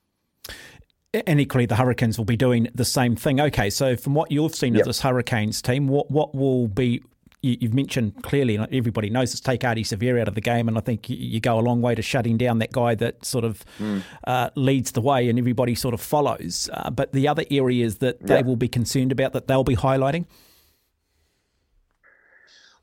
And 1.27 1.39
equally, 1.39 1.65
the 1.65 1.75
Hurricanes 1.75 2.17
will 2.17 2.25
be 2.25 2.35
doing 2.35 2.67
the 2.75 2.83
same 2.83 3.15
thing. 3.15 3.39
Okay, 3.39 3.69
so 3.69 3.95
from 3.95 4.13
what 4.13 4.31
you've 4.31 4.53
seen 4.53 4.73
yep. 4.73 4.81
of 4.81 4.87
this 4.87 5.01
Hurricanes 5.01 5.61
team, 5.61 5.87
what 5.87 6.11
what 6.11 6.35
will 6.35 6.67
be 6.67 7.01
you, 7.41 7.57
have 7.61 7.73
mentioned 7.73 8.23
clearly, 8.23 8.55
and 8.55 8.67
everybody 8.73 9.09
knows 9.09 9.31
it's 9.31 9.39
take 9.39 9.61
Ardie 9.61 9.81
Savea 9.81 10.19
out 10.19 10.27
of 10.27 10.35
the 10.35 10.41
game, 10.41 10.67
and 10.67 10.77
I 10.77 10.81
think 10.81 11.09
you, 11.09 11.17
you, 11.17 11.39
go 11.39 11.59
a 11.59 11.61
long 11.61 11.81
way 11.81 11.95
to 11.95 12.01
shutting 12.01 12.37
down 12.37 12.59
that 12.59 12.71
guy 12.71 12.95
that 12.95 13.23
sort 13.23 13.45
of 13.45 13.63
mm. 13.79 14.01
uh, 14.25 14.49
leads 14.55 14.91
the 14.91 15.01
way, 15.01 15.29
and 15.29 15.37
everybody 15.37 15.75
sort 15.75 15.93
of 15.93 16.01
follows. 16.01 16.69
Uh, 16.73 16.89
but 16.89 17.13
the 17.13 17.27
other 17.27 17.43
areas 17.51 17.97
that 17.99 18.17
yeah. 18.21 18.27
they 18.27 18.43
will 18.43 18.55
be 18.55 18.67
concerned 18.67 19.11
about 19.11 19.33
that 19.33 19.47
they'll 19.47 19.63
be 19.63 19.75
highlighting. 19.75 20.25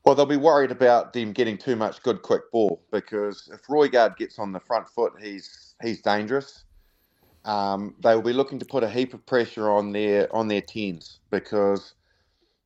Well, 0.04 0.16
they'll 0.16 0.26
be 0.26 0.36
worried 0.36 0.72
about 0.72 1.12
them 1.12 1.32
getting 1.32 1.56
too 1.56 1.76
much 1.76 2.02
good 2.02 2.22
quick 2.22 2.50
ball 2.50 2.82
because 2.90 3.48
if 3.52 3.62
Roigard 3.68 4.16
gets 4.16 4.38
on 4.38 4.52
the 4.52 4.60
front 4.60 4.88
foot, 4.88 5.12
he's 5.20 5.74
he's 5.82 6.02
dangerous. 6.02 6.64
Um, 7.44 7.94
they 8.00 8.14
will 8.14 8.22
be 8.22 8.32
looking 8.32 8.58
to 8.58 8.64
put 8.64 8.84
a 8.84 8.88
heap 8.88 9.14
of 9.14 9.24
pressure 9.26 9.70
on 9.70 9.92
their 9.92 10.34
on 10.34 10.48
their 10.48 10.60
tens 10.60 11.20
because 11.30 11.94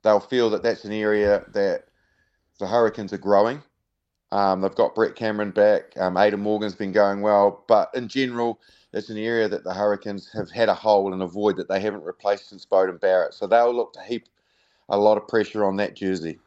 they'll 0.06 0.20
feel 0.20 0.48
that 0.50 0.62
that's 0.62 0.84
an 0.84 0.92
area 0.92 1.44
that 1.52 1.86
the 2.60 2.66
Hurricanes 2.66 3.12
are 3.12 3.18
growing. 3.18 3.60
Um, 4.30 4.60
they've 4.60 4.74
got 4.74 4.94
Brett 4.94 5.16
Cameron 5.16 5.50
back. 5.50 5.96
Um, 5.96 6.16
Aidan 6.16 6.40
Morgan's 6.40 6.76
been 6.76 6.92
going 6.92 7.20
well, 7.20 7.64
but 7.66 7.90
in 7.94 8.06
general, 8.06 8.60
it's 8.92 9.10
an 9.10 9.18
area 9.18 9.48
that 9.48 9.64
the 9.64 9.74
Hurricanes 9.74 10.30
have 10.32 10.50
had 10.50 10.68
a 10.68 10.74
hole 10.74 11.12
and 11.12 11.22
a 11.22 11.26
void 11.26 11.56
that 11.56 11.68
they 11.68 11.80
haven't 11.80 12.04
replaced 12.04 12.48
since 12.48 12.64
Beauden 12.64 13.00
Barrett. 13.00 13.34
So 13.34 13.46
they'll 13.46 13.74
look 13.74 13.92
to 13.94 14.02
heap 14.02 14.28
a 14.88 14.96
lot 14.96 15.16
of 15.16 15.26
pressure 15.26 15.64
on 15.64 15.76
that 15.76 15.96
jersey. 15.96 16.38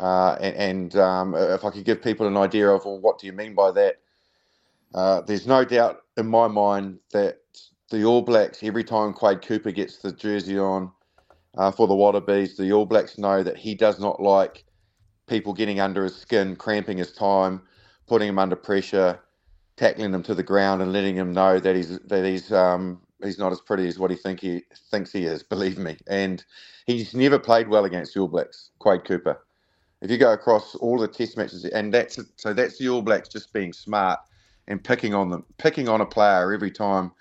Uh, 0.00 0.36
and, 0.40 0.56
and 0.56 0.96
um, 0.96 1.34
if 1.34 1.64
I 1.64 1.70
could 1.70 1.84
give 1.84 2.02
people 2.02 2.26
an 2.26 2.36
idea 2.36 2.68
of 2.68 2.84
well, 2.84 2.98
what 2.98 3.18
do 3.18 3.26
you 3.26 3.32
mean 3.32 3.54
by 3.54 3.70
that, 3.72 3.96
uh, 4.94 5.20
there's 5.20 5.46
no 5.46 5.64
doubt 5.64 6.02
in 6.16 6.26
my 6.26 6.48
mind 6.48 6.98
that 7.12 7.40
the 7.90 8.04
All 8.04 8.22
Blacks, 8.22 8.62
every 8.62 8.84
time 8.84 9.12
Quade 9.12 9.42
Cooper 9.42 9.70
gets 9.70 9.98
the 9.98 10.12
jersey 10.12 10.58
on 10.58 10.90
uh, 11.56 11.70
for 11.70 11.86
the 11.86 11.94
Wallabies, 11.94 12.56
the 12.56 12.72
All 12.72 12.86
Blacks 12.86 13.18
know 13.18 13.42
that 13.42 13.56
he 13.56 13.74
does 13.74 14.00
not 14.00 14.20
like 14.20 14.64
people 15.26 15.52
getting 15.54 15.80
under 15.80 16.04
his 16.04 16.16
skin, 16.16 16.56
cramping 16.56 16.98
his 16.98 17.12
time, 17.12 17.62
putting 18.06 18.28
him 18.28 18.38
under 18.38 18.56
pressure, 18.56 19.20
tackling 19.76 20.14
him 20.14 20.22
to 20.24 20.34
the 20.34 20.42
ground, 20.42 20.82
and 20.82 20.92
letting 20.92 21.16
him 21.16 21.32
know 21.32 21.58
that 21.58 21.76
he's 21.76 21.98
that 22.00 22.24
he's 22.24 22.52
um, 22.52 23.00
he's 23.22 23.38
not 23.38 23.52
as 23.52 23.60
pretty 23.60 23.86
as 23.88 23.98
what 23.98 24.10
he 24.10 24.16
think 24.16 24.40
he 24.40 24.62
thinks 24.90 25.12
he 25.12 25.24
is. 25.24 25.42
Believe 25.50 25.78
me, 25.78 25.96
and 26.08 26.44
he's 26.86 27.14
never 27.14 27.38
played 27.38 27.68
well 27.68 27.84
against 27.84 28.14
the 28.14 28.20
All 28.20 28.28
Blacks. 28.28 28.70
Quade 28.78 29.04
Cooper. 29.04 29.40
If 30.02 30.10
you 30.10 30.18
go 30.18 30.32
across 30.32 30.74
all 30.76 30.98
the 30.98 31.08
Test 31.08 31.36
matches, 31.36 31.64
and 31.64 31.92
that's 31.92 32.18
so 32.36 32.52
that's 32.52 32.78
the 32.78 32.88
All 32.88 33.02
Blacks 33.02 33.28
just 33.28 33.52
being 33.52 33.72
smart 33.72 34.20
and 34.68 34.82
picking 34.82 35.14
on 35.14 35.30
them, 35.30 35.44
picking 35.58 35.88
on 35.88 36.00
a 36.00 36.06
player 36.06 36.52
every 36.52 36.70
time. 36.70 37.12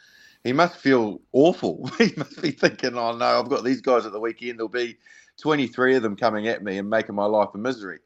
He 0.46 0.54
must 0.54 0.78
feel 0.78 1.22
awful. 1.34 1.90
he 1.98 2.14
must 2.16 2.40
be 2.40 2.52
thinking, 2.52 2.96
"Oh 2.98 3.18
no, 3.18 3.26
I've 3.26 3.50
got 3.50 3.64
these 3.64 3.82
guys 3.82 4.06
at 4.06 4.12
the 4.14 4.20
weekend. 4.20 4.60
There'll 4.60 4.70
be 4.70 4.96
23 5.42 5.96
of 5.96 6.04
them 6.04 6.16
coming 6.16 6.48
at 6.48 6.64
me 6.64 6.78
and 6.78 6.88
making 6.88 7.16
my 7.16 7.26
life 7.26 7.50
a 7.56 7.58
misery. 7.58 8.00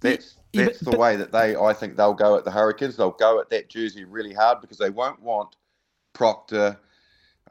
That's 0.00 0.36
yeah, 0.52 0.66
that's 0.66 0.78
but, 0.78 0.84
the 0.84 0.90
but, 0.92 1.00
way 1.00 1.16
that 1.16 1.32
they 1.32 1.56
I 1.56 1.72
think 1.72 1.96
they'll 1.96 2.14
go 2.14 2.38
at 2.38 2.44
the 2.44 2.52
Hurricanes. 2.52 2.96
They'll 2.96 3.10
go 3.10 3.40
at 3.40 3.50
that 3.50 3.68
jersey 3.68 4.04
really 4.04 4.32
hard 4.32 4.60
because 4.60 4.78
they 4.78 4.88
won't 4.88 5.20
want 5.20 5.56
Proctor, 6.12 6.78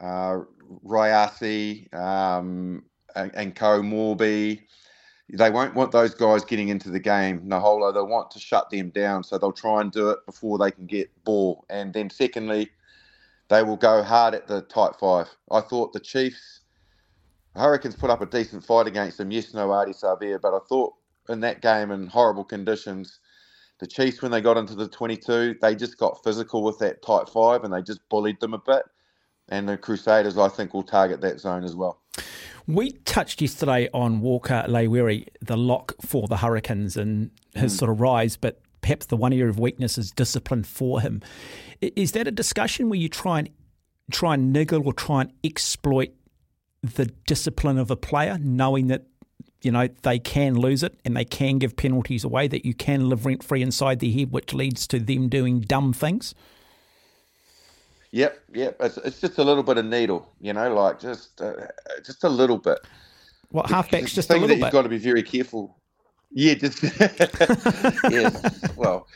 uh, 0.00 0.38
Rayasi, 0.86 1.92
um, 1.92 2.82
and, 3.14 3.30
and 3.34 3.54
Co 3.54 3.82
Moorby. 3.82 4.62
They 5.28 5.50
won't 5.50 5.74
want 5.74 5.92
those 5.92 6.14
guys 6.14 6.46
getting 6.46 6.68
into 6.68 6.88
the 6.88 6.98
game. 6.98 7.40
Naholo, 7.40 7.92
they 7.92 8.00
want 8.00 8.30
to 8.30 8.38
shut 8.38 8.70
them 8.70 8.88
down, 8.88 9.22
so 9.22 9.36
they'll 9.36 9.52
try 9.52 9.82
and 9.82 9.92
do 9.92 10.08
it 10.10 10.24
before 10.24 10.56
they 10.56 10.70
can 10.70 10.86
get 10.86 11.10
ball. 11.24 11.66
And 11.68 11.92
then 11.92 12.08
secondly, 12.08 12.70
they 13.48 13.62
will 13.62 13.76
go 13.76 14.02
hard 14.02 14.34
at 14.34 14.46
the 14.46 14.62
tight 14.62 14.96
five. 14.98 15.28
I 15.50 15.60
thought 15.60 15.92
the 15.92 16.00
Chiefs 16.00 16.60
Hurricanes 17.56 17.96
put 17.96 18.10
up 18.10 18.20
a 18.20 18.26
decent 18.26 18.64
fight 18.64 18.86
against 18.86 19.18
them. 19.18 19.30
Yes, 19.30 19.54
no 19.54 19.68
Ardie 19.68 19.98
Savea, 19.98 20.40
but 20.40 20.54
I 20.54 20.58
thought 20.68 20.94
in 21.28 21.40
that 21.40 21.62
game 21.62 21.90
in 21.90 22.08
horrible 22.08 22.44
conditions, 22.44 23.20
the 23.78 23.86
Chiefs 23.86 24.22
when 24.22 24.30
they 24.30 24.40
got 24.40 24.56
into 24.56 24.74
the 24.74 24.88
22, 24.88 25.56
they 25.60 25.74
just 25.74 25.98
got 25.98 26.22
physical 26.24 26.62
with 26.62 26.78
that 26.80 27.02
tight 27.02 27.28
five 27.28 27.64
and 27.64 27.72
they 27.72 27.82
just 27.82 28.00
bullied 28.08 28.40
them 28.40 28.54
a 28.54 28.58
bit. 28.58 28.82
And 29.48 29.68
the 29.68 29.76
Crusaders, 29.76 30.38
I 30.38 30.48
think, 30.48 30.72
will 30.72 30.82
target 30.82 31.20
that 31.20 31.38
zone 31.38 31.64
as 31.64 31.76
well. 31.76 32.00
We 32.66 32.92
touched 32.92 33.42
yesterday 33.42 33.90
on 33.92 34.20
Walker-Leawere, 34.20 35.26
the 35.42 35.56
lock 35.56 35.94
for 36.00 36.26
the 36.26 36.38
Hurricanes 36.38 36.96
and 36.96 37.30
his 37.54 37.74
mm. 37.74 37.78
sort 37.78 37.90
of 37.90 38.00
rise, 38.00 38.38
but 38.38 38.62
perhaps 38.84 39.06
the 39.06 39.16
one 39.16 39.32
area 39.32 39.48
of 39.48 39.58
weakness 39.58 39.96
is 39.96 40.10
discipline 40.10 40.62
for 40.62 41.00
him. 41.00 41.22
Is 41.80 42.12
that 42.12 42.28
a 42.28 42.30
discussion 42.30 42.90
where 42.90 42.98
you 42.98 43.08
try 43.08 43.38
and 43.38 43.48
try 44.10 44.34
and 44.34 44.52
niggle 44.52 44.86
or 44.86 44.92
try 44.92 45.22
and 45.22 45.32
exploit 45.42 46.10
the 46.82 47.06
discipline 47.26 47.78
of 47.78 47.90
a 47.90 47.96
player, 47.96 48.36
knowing 48.38 48.88
that 48.88 49.06
you 49.62 49.70
know 49.70 49.88
they 50.02 50.18
can 50.18 50.54
lose 50.54 50.82
it 50.82 51.00
and 51.02 51.16
they 51.16 51.24
can 51.24 51.56
give 51.58 51.76
penalties 51.76 52.24
away, 52.24 52.46
that 52.46 52.66
you 52.66 52.74
can 52.74 53.08
live 53.08 53.24
rent 53.24 53.42
free 53.42 53.62
inside 53.62 54.00
their 54.00 54.10
head, 54.10 54.32
which 54.32 54.52
leads 54.52 54.86
to 54.88 54.98
them 54.98 55.30
doing 55.30 55.60
dumb 55.60 55.94
things. 55.94 56.34
Yep, 58.10 58.38
yep. 58.52 58.76
It's, 58.80 58.98
it's 58.98 59.18
just 59.18 59.38
a 59.38 59.44
little 59.44 59.62
bit 59.62 59.78
of 59.78 59.86
needle, 59.86 60.30
you 60.42 60.52
know, 60.52 60.74
like 60.74 61.00
just 61.00 61.40
uh, 61.40 61.54
just 62.04 62.22
a 62.22 62.28
little 62.28 62.58
bit. 62.58 62.80
What 63.48 63.64
halfbacks 63.64 64.12
just 64.12 64.28
a 64.28 64.34
little 64.34 64.48
that 64.48 64.54
bit. 64.56 64.60
You've 64.60 64.72
got 64.72 64.82
to 64.82 64.90
be 64.90 64.98
very 64.98 65.22
careful. 65.22 65.74
Yeah, 66.34 66.54
just 66.54 66.82
yes. 68.10 68.76
Well, 68.76 69.06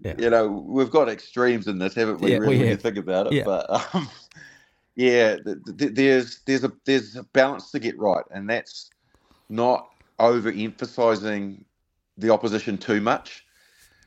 yeah. 0.00 0.14
you 0.18 0.28
know, 0.28 0.48
we've 0.48 0.90
got 0.90 1.08
extremes 1.08 1.68
in 1.68 1.78
this, 1.78 1.94
haven't 1.94 2.20
we? 2.20 2.32
Yeah, 2.32 2.38
really, 2.38 2.56
we 2.56 2.62
when 2.62 2.68
you 2.70 2.76
think 2.76 2.96
about 2.96 3.28
it, 3.28 3.32
yeah. 3.32 3.44
but. 3.44 3.94
Um, 3.94 4.08
yeah, 4.96 5.36
there's 5.44 6.40
there's 6.46 6.64
a 6.64 6.72
there's 6.86 7.16
a 7.16 7.22
balance 7.22 7.70
to 7.72 7.78
get 7.78 7.98
right, 7.98 8.24
and 8.30 8.48
that's 8.48 8.90
not 9.50 9.90
overemphasizing 10.18 11.62
the 12.16 12.30
opposition 12.30 12.78
too 12.78 13.00
much. 13.00 13.44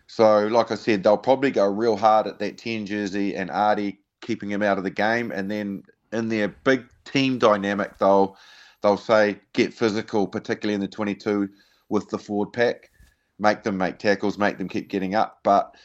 So, 0.08 0.48
like 0.48 0.72
I 0.72 0.76
said, 0.76 1.04
they'll 1.04 1.18
probably 1.18 1.52
go 1.52 1.68
real 1.68 1.96
hard 1.96 2.26
at 2.26 2.40
that 2.40 2.58
10 2.58 2.88
jersey 2.88 3.36
and 3.36 3.52
Ardie 3.52 3.98
keeping 4.22 4.50
him 4.50 4.64
out 4.64 4.80
of 4.80 4.84
the 4.84 4.90
game. 4.90 5.32
And 5.32 5.52
then 5.52 5.84
in 6.12 6.30
their 6.30 6.48
big 6.48 6.86
team 7.06 7.38
dynamic, 7.38 8.00
they'll 8.00 8.36
they'll 8.82 8.98
say 8.98 9.40
get 9.54 9.74
physical, 9.74 10.28
particularly 10.28 10.74
in 10.74 10.82
the 10.82 10.88
22 10.88 11.50
with 11.90 12.10
the 12.10 12.18
forward 12.18 12.54
pack, 12.54 12.92
make 13.40 13.64
them 13.64 13.78
make 13.78 14.00
tackles, 14.00 14.38
make 14.38 14.58
them 14.58 14.70
keep 14.70 14.90
getting 14.90 15.16
up. 15.16 15.40
But 15.44 15.76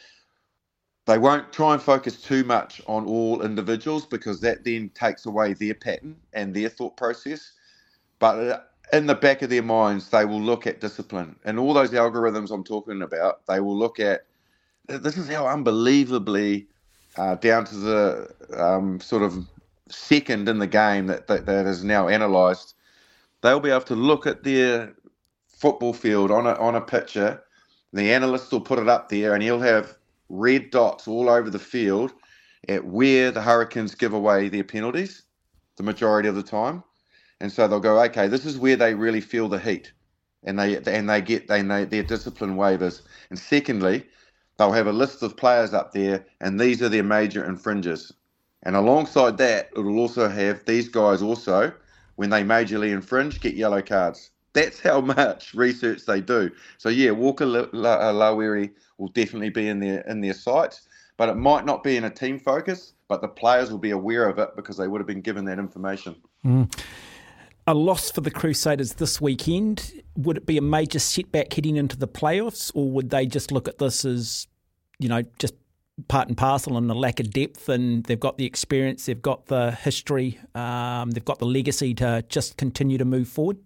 they 1.05 1.17
won't 1.17 1.53
try 1.53 1.73
and 1.73 1.81
focus 1.81 2.21
too 2.21 2.43
much 2.43 2.81
on 2.87 3.05
all 3.05 3.41
individuals 3.43 4.05
because 4.05 4.41
that 4.41 4.63
then 4.63 4.89
takes 4.89 5.25
away 5.25 5.53
their 5.53 5.75
pattern 5.75 6.15
and 6.33 6.53
their 6.53 6.69
thought 6.69 6.97
process. 6.97 7.51
But 8.19 8.71
in 8.91 9.05
the 9.05 9.15
back 9.15 9.41
of 9.41 9.49
their 9.49 9.63
minds, 9.63 10.09
they 10.09 10.25
will 10.25 10.41
look 10.41 10.65
at 10.65 10.81
discipline 10.81 11.35
and 11.45 11.59
all 11.59 11.73
those 11.73 11.91
algorithms 11.91 12.51
I'm 12.51 12.63
talking 12.63 13.01
about. 13.01 13.45
They 13.47 13.59
will 13.59 13.77
look 13.77 13.99
at 13.99 14.25
this 14.87 15.17
is 15.17 15.27
how 15.27 15.47
unbelievably 15.47 16.67
uh, 17.17 17.35
down 17.35 17.65
to 17.65 17.75
the 17.75 18.35
um, 18.53 18.99
sort 18.99 19.23
of 19.23 19.47
second 19.89 20.47
in 20.49 20.59
the 20.59 20.67
game 20.67 21.07
that, 21.07 21.27
that, 21.27 21.45
that 21.45 21.65
is 21.65 21.83
now 21.83 22.07
analysed. 22.07 22.75
They'll 23.41 23.59
be 23.59 23.69
able 23.69 23.81
to 23.81 23.95
look 23.95 24.27
at 24.27 24.43
their 24.43 24.93
football 25.57 25.93
field 25.93 26.31
on 26.31 26.45
a, 26.45 26.53
on 26.53 26.75
a 26.75 26.81
picture. 26.81 27.41
The 27.93 28.11
analyst 28.11 28.51
will 28.51 28.61
put 28.61 28.79
it 28.79 28.89
up 28.89 29.09
there 29.09 29.33
and 29.33 29.41
he'll 29.43 29.59
have 29.59 29.95
red 30.29 30.69
dots 30.71 31.07
all 31.07 31.29
over 31.29 31.49
the 31.49 31.59
field 31.59 32.13
at 32.67 32.85
where 32.85 33.31
the 33.31 33.41
Hurricanes 33.41 33.95
give 33.95 34.13
away 34.13 34.49
their 34.49 34.63
penalties 34.63 35.23
the 35.77 35.83
majority 35.83 36.29
of 36.29 36.35
the 36.35 36.43
time. 36.43 36.83
And 37.39 37.51
so 37.51 37.67
they'll 37.67 37.79
go, 37.79 38.01
okay, 38.03 38.27
this 38.27 38.45
is 38.45 38.57
where 38.57 38.75
they 38.75 38.93
really 38.93 39.21
feel 39.21 39.49
the 39.49 39.59
heat, 39.59 39.91
and 40.43 40.57
they 40.57 40.77
and 40.77 41.09
they 41.09 41.21
get 41.21 41.47
they, 41.47 41.61
they 41.61 41.83
their 41.83 42.03
discipline 42.03 42.55
waivers. 42.55 43.01
And 43.29 43.37
secondly, 43.37 44.05
they'll 44.57 44.71
have 44.71 44.87
a 44.87 44.93
list 44.93 45.21
of 45.21 45.35
players 45.35 45.73
up 45.73 45.91
there, 45.91 46.25
and 46.39 46.59
these 46.59 46.81
are 46.81 46.89
their 46.89 47.03
major 47.03 47.43
infringers. 47.43 48.13
And 48.63 48.75
alongside 48.75 49.37
that, 49.37 49.69
it'll 49.77 49.99
also 49.99 50.29
have 50.29 50.63
these 50.65 50.87
guys 50.87 51.21
also, 51.21 51.73
when 52.15 52.29
they 52.29 52.41
majorly 52.41 52.91
infringe, 52.93 53.41
get 53.41 53.53
yellow 53.53 53.81
cards. 53.81 54.31
That's 54.55 54.79
how 54.79 55.01
much 55.01 55.53
research 55.53 56.05
they 56.05 56.21
do. 56.21 56.49
So 56.79 56.89
yeah, 56.89 57.11
Walker-Leawere 57.11 58.71
will 58.97 59.09
definitely 59.09 59.51
be 59.51 59.67
in 59.67 59.79
their 59.79 60.01
in 60.09 60.21
their 60.21 60.33
sights, 60.33 60.87
but 61.17 61.29
it 61.29 61.35
might 61.35 61.65
not 61.65 61.83
be 61.83 61.97
in 61.97 62.05
a 62.05 62.09
team 62.09 62.39
focus. 62.39 62.93
But 63.07 63.21
the 63.21 63.27
players 63.27 63.69
will 63.69 63.77
be 63.77 63.91
aware 63.91 64.27
of 64.27 64.39
it 64.39 64.55
because 64.55 64.77
they 64.77 64.87
would 64.87 64.99
have 64.99 65.05
been 65.05 65.21
given 65.21 65.45
that 65.45 65.59
information. 65.59 66.15
Mm. 66.43 66.75
A 67.67 67.73
loss 67.75 68.09
for 68.09 68.21
the 68.21 68.31
Crusaders 68.31 68.93
this 68.93 69.21
weekend. 69.21 70.01
Would 70.17 70.37
it 70.37 70.47
be 70.47 70.57
a 70.57 70.61
major 70.61 70.97
setback 70.97 71.53
heading 71.53 71.75
into 71.75 71.95
the 71.95 72.07
playoffs, 72.07 72.71
or 72.73 72.89
would 72.89 73.11
they 73.11 73.27
just 73.27 73.51
look 73.51 73.67
at 73.67 73.77
this 73.77 74.05
as, 74.05 74.47
you 74.97 75.07
know, 75.07 75.21
just 75.37 75.53
part 76.07 76.27
and 76.29 76.35
parcel 76.35 76.77
and 76.77 76.89
the 76.89 76.95
lack 76.95 77.19
of 77.19 77.29
depth, 77.29 77.69
and 77.69 78.03
they've 78.05 78.19
got 78.19 78.39
the 78.39 78.45
experience, 78.45 79.05
they've 79.05 79.21
got 79.21 79.45
the 79.45 79.71
history, 79.71 80.39
um, 80.55 81.11
they've 81.11 81.23
got 81.23 81.37
the 81.37 81.45
legacy 81.45 81.93
to 81.93 82.23
just 82.27 82.57
continue 82.57 82.97
to 82.97 83.05
move 83.05 83.27
forward? 83.27 83.57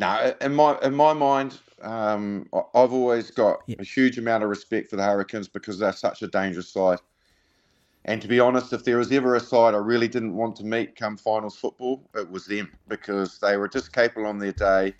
No, 0.00 0.34
in 0.40 0.54
my 0.54 0.78
in 0.82 0.94
my 0.94 1.12
mind, 1.12 1.58
um, 1.82 2.48
I've 2.54 2.94
always 2.94 3.30
got 3.30 3.60
a 3.78 3.84
huge 3.84 4.16
amount 4.16 4.42
of 4.42 4.48
respect 4.48 4.88
for 4.88 4.96
the 4.96 5.04
Hurricanes 5.04 5.46
because 5.46 5.78
they're 5.78 5.92
such 5.92 6.22
a 6.22 6.26
dangerous 6.26 6.70
side. 6.70 7.00
And 8.06 8.22
to 8.22 8.26
be 8.26 8.40
honest, 8.40 8.72
if 8.72 8.82
there 8.82 8.96
was 8.96 9.12
ever 9.12 9.34
a 9.34 9.40
side 9.40 9.74
I 9.74 9.76
really 9.76 10.08
didn't 10.08 10.34
want 10.34 10.56
to 10.56 10.64
meet 10.64 10.96
come 10.96 11.18
finals 11.18 11.54
football, 11.54 12.08
it 12.14 12.30
was 12.30 12.46
them 12.46 12.72
because 12.88 13.38
they 13.40 13.58
were 13.58 13.68
just 13.68 13.92
capable 13.92 14.26
on 14.26 14.38
their 14.38 14.52
day. 14.52 14.94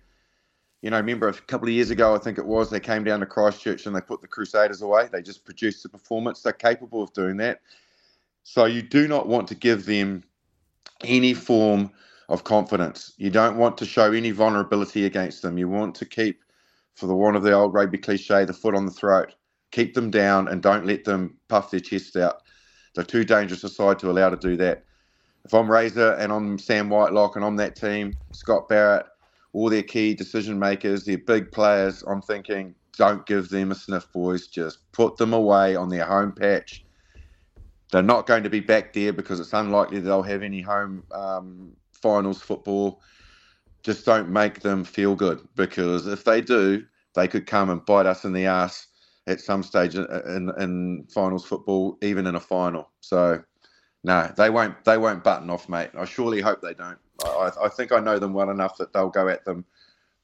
You 0.82 0.90
know, 0.90 0.98
remember 0.98 1.28
a 1.28 1.32
couple 1.32 1.68
of 1.68 1.72
years 1.72 1.88
ago, 1.88 2.14
I 2.14 2.18
think 2.18 2.36
it 2.36 2.44
was, 2.44 2.68
they 2.68 2.78
came 2.78 3.02
down 3.02 3.20
to 3.20 3.26
Christchurch 3.26 3.86
and 3.86 3.96
they 3.96 4.02
put 4.02 4.20
the 4.20 4.28
Crusaders 4.28 4.82
away. 4.82 5.08
They 5.10 5.22
just 5.22 5.46
produced 5.46 5.82
a 5.86 5.88
performance. 5.88 6.42
They're 6.42 6.52
capable 6.52 7.02
of 7.02 7.10
doing 7.14 7.38
that. 7.38 7.62
So 8.44 8.66
you 8.66 8.82
do 8.82 9.08
not 9.08 9.28
want 9.28 9.48
to 9.48 9.54
give 9.54 9.86
them 9.86 10.24
any 11.02 11.32
form 11.32 11.90
of 12.30 12.44
confidence. 12.44 13.12
You 13.18 13.30
don't 13.30 13.58
want 13.58 13.76
to 13.78 13.86
show 13.86 14.12
any 14.12 14.30
vulnerability 14.30 15.04
against 15.04 15.42
them. 15.42 15.58
You 15.58 15.68
want 15.68 15.94
to 15.96 16.06
keep, 16.06 16.44
for 16.94 17.06
the 17.06 17.14
want 17.14 17.36
of 17.36 17.42
the 17.42 17.52
old 17.52 17.74
rugby 17.74 17.98
cliche, 17.98 18.44
the 18.46 18.54
foot 18.54 18.76
on 18.76 18.86
the 18.86 18.92
throat. 18.92 19.34
Keep 19.72 19.94
them 19.94 20.10
down 20.10 20.48
and 20.48 20.62
don't 20.62 20.86
let 20.86 21.04
them 21.04 21.38
puff 21.48 21.70
their 21.70 21.80
chest 21.80 22.16
out. 22.16 22.42
They're 22.94 23.04
too 23.04 23.24
dangerous 23.24 23.64
a 23.64 23.68
side 23.68 23.98
to 24.00 24.10
allow 24.10 24.30
to 24.30 24.36
do 24.36 24.56
that. 24.58 24.84
If 25.44 25.54
I'm 25.54 25.70
Razor 25.70 26.14
and 26.14 26.32
I'm 26.32 26.58
Sam 26.58 26.88
Whitelock 26.90 27.36
and 27.36 27.44
I'm 27.44 27.56
that 27.56 27.76
team, 27.76 28.16
Scott 28.32 28.68
Barrett, 28.68 29.06
all 29.52 29.70
their 29.70 29.82
key 29.82 30.14
decision 30.14 30.58
makers, 30.58 31.04
their 31.04 31.18
big 31.18 31.50
players, 31.50 32.02
I'm 32.02 32.22
thinking, 32.22 32.74
don't 32.96 33.26
give 33.26 33.48
them 33.48 33.72
a 33.72 33.74
sniff, 33.74 34.12
boys. 34.12 34.46
Just 34.46 34.90
put 34.92 35.16
them 35.16 35.32
away 35.32 35.76
on 35.76 35.88
their 35.88 36.04
home 36.04 36.32
patch. 36.32 36.84
They're 37.92 38.02
not 38.02 38.26
going 38.26 38.44
to 38.44 38.50
be 38.50 38.60
back 38.60 38.92
there 38.92 39.12
because 39.12 39.40
it's 39.40 39.52
unlikely 39.52 40.00
they'll 40.00 40.22
have 40.22 40.42
any 40.42 40.60
home 40.60 41.04
um, 41.12 41.76
finals 42.02 42.40
football. 42.40 43.00
Just 43.82 44.04
don't 44.04 44.28
make 44.28 44.60
them 44.60 44.84
feel 44.84 45.14
good 45.14 45.40
because 45.56 46.06
if 46.06 46.24
they 46.24 46.40
do, 46.40 46.84
they 47.14 47.26
could 47.26 47.46
come 47.46 47.70
and 47.70 47.84
bite 47.84 48.06
us 48.06 48.24
in 48.24 48.32
the 48.32 48.46
ass 48.46 48.86
at 49.26 49.40
some 49.40 49.62
stage 49.62 49.94
in, 49.94 50.06
in, 50.26 50.52
in 50.58 51.06
finals 51.12 51.46
football, 51.46 51.96
even 52.02 52.26
in 52.26 52.34
a 52.34 52.40
final. 52.40 52.90
So, 53.00 53.42
no, 54.04 54.32
they 54.36 54.50
won't. 54.50 54.84
They 54.84 54.98
won't 54.98 55.24
button 55.24 55.50
off, 55.50 55.68
mate. 55.68 55.90
I 55.98 56.04
surely 56.04 56.40
hope 56.40 56.60
they 56.60 56.74
don't. 56.74 56.98
I, 57.24 57.50
I 57.64 57.68
think 57.68 57.92
I 57.92 58.00
know 58.00 58.18
them 58.18 58.32
well 58.32 58.50
enough 58.50 58.76
that 58.78 58.92
they'll 58.92 59.10
go 59.10 59.28
at 59.28 59.44
them 59.44 59.64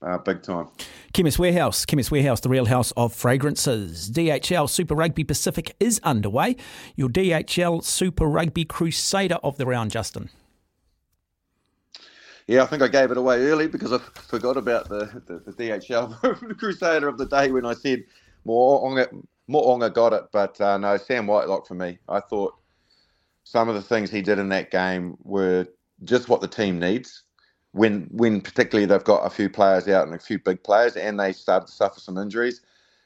uh, 0.02 0.18
big 0.18 0.42
time. 0.42 0.68
Chemist 1.12 1.38
Warehouse, 1.38 1.84
Chemist 1.84 2.10
Warehouse, 2.10 2.40
the 2.40 2.48
real 2.48 2.66
house 2.66 2.92
of 2.92 3.14
fragrances. 3.14 4.10
DHL 4.10 4.68
Super 4.68 4.94
Rugby 4.94 5.24
Pacific 5.24 5.74
is 5.80 6.00
underway. 6.02 6.56
Your 6.94 7.08
DHL 7.08 7.82
Super 7.82 8.26
Rugby 8.26 8.64
Crusader 8.64 9.38
of 9.42 9.56
the 9.56 9.66
round, 9.66 9.90
Justin. 9.90 10.30
Yeah, 12.46 12.62
I 12.62 12.66
think 12.66 12.82
I 12.82 12.88
gave 12.88 13.10
it 13.10 13.16
away 13.16 13.38
early 13.46 13.66
because 13.66 13.92
I 13.92 13.98
forgot 13.98 14.56
about 14.56 14.88
the, 14.88 15.22
the, 15.26 15.50
the 15.50 15.52
DHL 15.52 16.58
Crusader 16.58 17.08
of 17.08 17.18
the 17.18 17.26
day 17.26 17.50
when 17.50 17.66
I 17.66 17.74
said 17.74 18.04
Mo'unga, 18.44 19.08
Mo'unga 19.48 19.92
got 19.92 20.12
it, 20.12 20.24
but 20.32 20.60
uh, 20.60 20.78
no, 20.78 20.96
Sam 20.96 21.26
Whitelock 21.26 21.66
for 21.66 21.74
me. 21.74 21.98
I 22.08 22.20
thought 22.20 22.54
some 23.44 23.68
of 23.68 23.74
the 23.74 23.82
things 23.82 24.10
he 24.10 24.22
did 24.22 24.38
in 24.38 24.48
that 24.50 24.70
game 24.70 25.16
were 25.24 25.66
just 26.04 26.28
what 26.28 26.40
the 26.40 26.48
team 26.48 26.78
needs. 26.78 27.22
When, 27.72 28.08
when 28.10 28.40
particularly 28.40 28.86
they've 28.86 29.02
got 29.04 29.26
a 29.26 29.30
few 29.30 29.50
players 29.50 29.88
out 29.88 30.06
and 30.06 30.14
a 30.14 30.18
few 30.18 30.38
big 30.38 30.62
players, 30.62 30.96
and 30.96 31.18
they 31.18 31.32
started 31.32 31.66
to 31.66 31.72
suffer 31.72 32.00
some 32.00 32.16
injuries, 32.16 32.60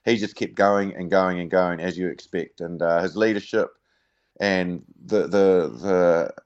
he 0.05 0.16
just 0.16 0.37
kept 0.37 0.55
going 0.55 0.94
and 0.94 1.11
going 1.11 1.40
and 1.40 1.50
going 1.50 1.81
as 1.81 1.96
you 1.96 2.09
expect. 2.09 2.61
And 2.61 2.83
uh, 2.83 3.03
his 3.03 3.16
leadership 3.16 3.70
and 4.40 4.83
the 5.07 5.22
the 5.22 5.70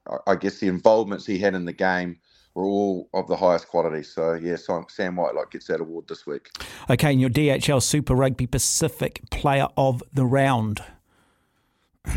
the 0.03 0.21
I 0.27 0.35
guess 0.35 0.59
the 0.59 0.67
involvements 0.67 1.25
he 1.25 1.37
had 1.37 1.55
in 1.55 1.65
the 1.65 1.73
game 1.73 2.17
were 2.55 2.63
all 2.63 3.09
of 3.13 3.27
the 3.27 3.35
highest 3.35 3.67
quality. 3.67 4.01
So, 4.01 4.33
yeah, 4.33 4.55
Sam 4.55 5.15
Whitelock 5.15 5.51
gets 5.51 5.67
that 5.67 5.81
award 5.81 6.07
this 6.07 6.25
week. 6.25 6.49
Okay, 6.89 7.11
and 7.11 7.21
your 7.21 7.29
DHL 7.29 7.83
Super 7.83 8.15
Rugby 8.15 8.47
Pacific 8.47 9.21
Player 9.29 9.67
of 9.77 10.01
the 10.13 10.25
Round. 10.25 10.81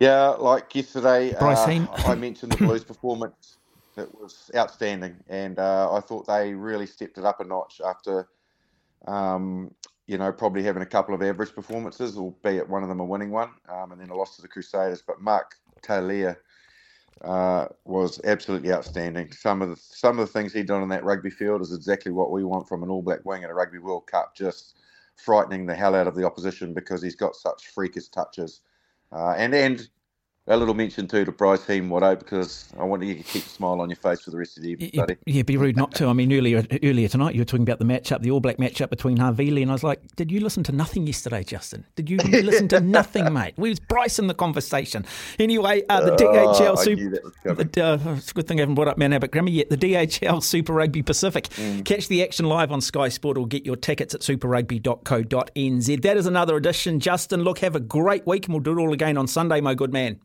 yeah, 0.00 0.28
like 0.28 0.74
yesterday, 0.74 1.34
uh, 1.34 1.86
I 2.06 2.14
mentioned 2.14 2.52
the 2.52 2.58
Blues 2.58 2.84
performance. 2.92 3.58
It 3.96 4.08
was 4.14 4.50
outstanding, 4.54 5.16
and 5.28 5.58
uh, 5.58 5.92
I 5.92 6.00
thought 6.00 6.26
they 6.26 6.54
really 6.54 6.86
stepped 6.86 7.18
it 7.18 7.24
up 7.24 7.40
a 7.40 7.44
notch 7.44 7.80
after, 7.84 8.28
um, 9.06 9.74
you 10.06 10.18
know, 10.18 10.30
probably 10.30 10.62
having 10.62 10.82
a 10.82 10.86
couple 10.86 11.14
of 11.14 11.22
average 11.22 11.54
performances, 11.54 12.18
albeit 12.18 12.68
one 12.68 12.82
of 12.82 12.90
them 12.90 13.00
a 13.00 13.04
winning 13.04 13.30
one, 13.30 13.50
um, 13.70 13.92
and 13.92 14.00
then 14.00 14.10
a 14.10 14.14
loss 14.14 14.36
to 14.36 14.42
the 14.42 14.48
Crusaders. 14.48 15.02
But 15.04 15.22
Mark 15.22 15.54
Telea 15.80 16.36
uh, 17.22 17.66
was 17.84 18.20
absolutely 18.24 18.72
outstanding. 18.72 19.32
Some 19.32 19.62
of 19.62 19.70
the 19.70 19.76
some 19.76 20.18
of 20.18 20.26
the 20.26 20.32
things 20.32 20.52
he'd 20.52 20.66
done 20.66 20.82
on 20.82 20.88
that 20.90 21.04
rugby 21.04 21.30
field 21.30 21.62
is 21.62 21.72
exactly 21.72 22.12
what 22.12 22.30
we 22.30 22.44
want 22.44 22.68
from 22.68 22.82
an 22.82 22.90
All 22.90 23.02
Black 23.02 23.24
wing 23.24 23.44
at 23.44 23.50
a 23.50 23.54
Rugby 23.54 23.78
World 23.78 24.06
Cup. 24.06 24.34
Just 24.34 24.76
frightening 25.16 25.66
the 25.66 25.74
hell 25.74 25.94
out 25.94 26.06
of 26.06 26.14
the 26.14 26.24
opposition 26.24 26.74
because 26.74 27.02
he's 27.02 27.16
got 27.16 27.34
such 27.34 27.68
freakish 27.68 28.08
touches. 28.08 28.60
Uh, 29.12 29.34
and 29.36 29.54
and 29.54 29.88
a 30.48 30.56
little 30.56 30.74
mention 30.74 31.08
too 31.08 31.24
to 31.24 31.32
Bryce 31.32 31.66
Heem 31.66 31.88
Watto 31.88 32.18
because 32.18 32.68
I 32.78 32.84
want 32.84 33.02
you 33.02 33.14
to 33.14 33.22
keep 33.22 33.44
a 33.44 33.48
smile 33.48 33.80
on 33.80 33.90
your 33.90 33.96
face 33.96 34.20
for 34.20 34.30
the 34.30 34.36
rest 34.36 34.56
of 34.56 34.62
the 34.62 34.70
evening, 34.70 34.90
buddy. 34.94 35.16
Yeah, 35.26 35.42
be 35.42 35.56
rude 35.56 35.76
not 35.76 35.92
to. 35.94 36.06
I 36.06 36.12
mean, 36.12 36.32
earlier 36.32 36.64
earlier 36.84 37.08
tonight 37.08 37.34
you 37.34 37.40
were 37.40 37.46
talking 37.46 37.64
about 37.64 37.80
the 37.80 37.84
matchup, 37.84 38.22
the 38.22 38.30
All 38.30 38.40
Black 38.40 38.58
matchup 38.58 38.90
between 38.90 39.18
Havili, 39.18 39.62
and 39.62 39.70
I 39.70 39.74
was 39.74 39.82
like, 39.82 40.00
did 40.14 40.30
you 40.30 40.40
listen 40.40 40.62
to 40.64 40.72
nothing 40.72 41.06
yesterday, 41.06 41.42
Justin? 41.42 41.84
Did 41.96 42.08
you 42.08 42.16
listen 42.18 42.68
to 42.68 42.80
nothing, 42.80 43.32
mate? 43.32 43.54
We 43.56 43.70
was 43.70 43.80
Bryce 43.80 44.20
in 44.20 44.28
the 44.28 44.34
conversation. 44.34 45.04
Anyway, 45.38 45.82
uh, 45.88 46.04
the 46.04 46.12
DHL 46.12 46.60
oh, 46.60 46.74
Super. 46.76 47.32
The, 47.44 47.84
uh, 47.84 48.14
it's 48.16 48.30
a 48.30 48.34
good 48.34 48.46
thing 48.46 48.60
I 48.60 48.62
haven't 48.62 48.76
brought 48.76 48.88
up 48.88 48.98
Mount 48.98 49.14
Albert 49.14 49.32
Grammar 49.32 49.50
yet. 49.50 49.68
The 49.68 49.76
DHL 49.76 50.42
Super 50.42 50.74
Rugby 50.74 51.02
Pacific. 51.02 51.48
Mm. 51.48 51.84
Catch 51.84 52.06
the 52.06 52.22
action 52.22 52.46
live 52.46 52.70
on 52.70 52.80
Sky 52.80 53.08
Sport 53.08 53.36
or 53.36 53.48
get 53.48 53.66
your 53.66 53.76
tickets 53.76 54.14
at 54.14 54.20
superrugby.co.nz. 54.20 56.02
That 56.02 56.16
is 56.16 56.26
another 56.26 56.56
edition. 56.56 57.00
Justin, 57.00 57.42
look, 57.42 57.58
have 57.58 57.74
a 57.74 57.80
great 57.80 58.26
week, 58.26 58.46
and 58.46 58.54
we'll 58.54 58.62
do 58.62 58.78
it 58.78 58.80
all 58.80 58.92
again 58.92 59.16
on 59.16 59.26
Sunday, 59.26 59.60
my 59.60 59.74
good 59.74 59.92
man. 59.92 60.20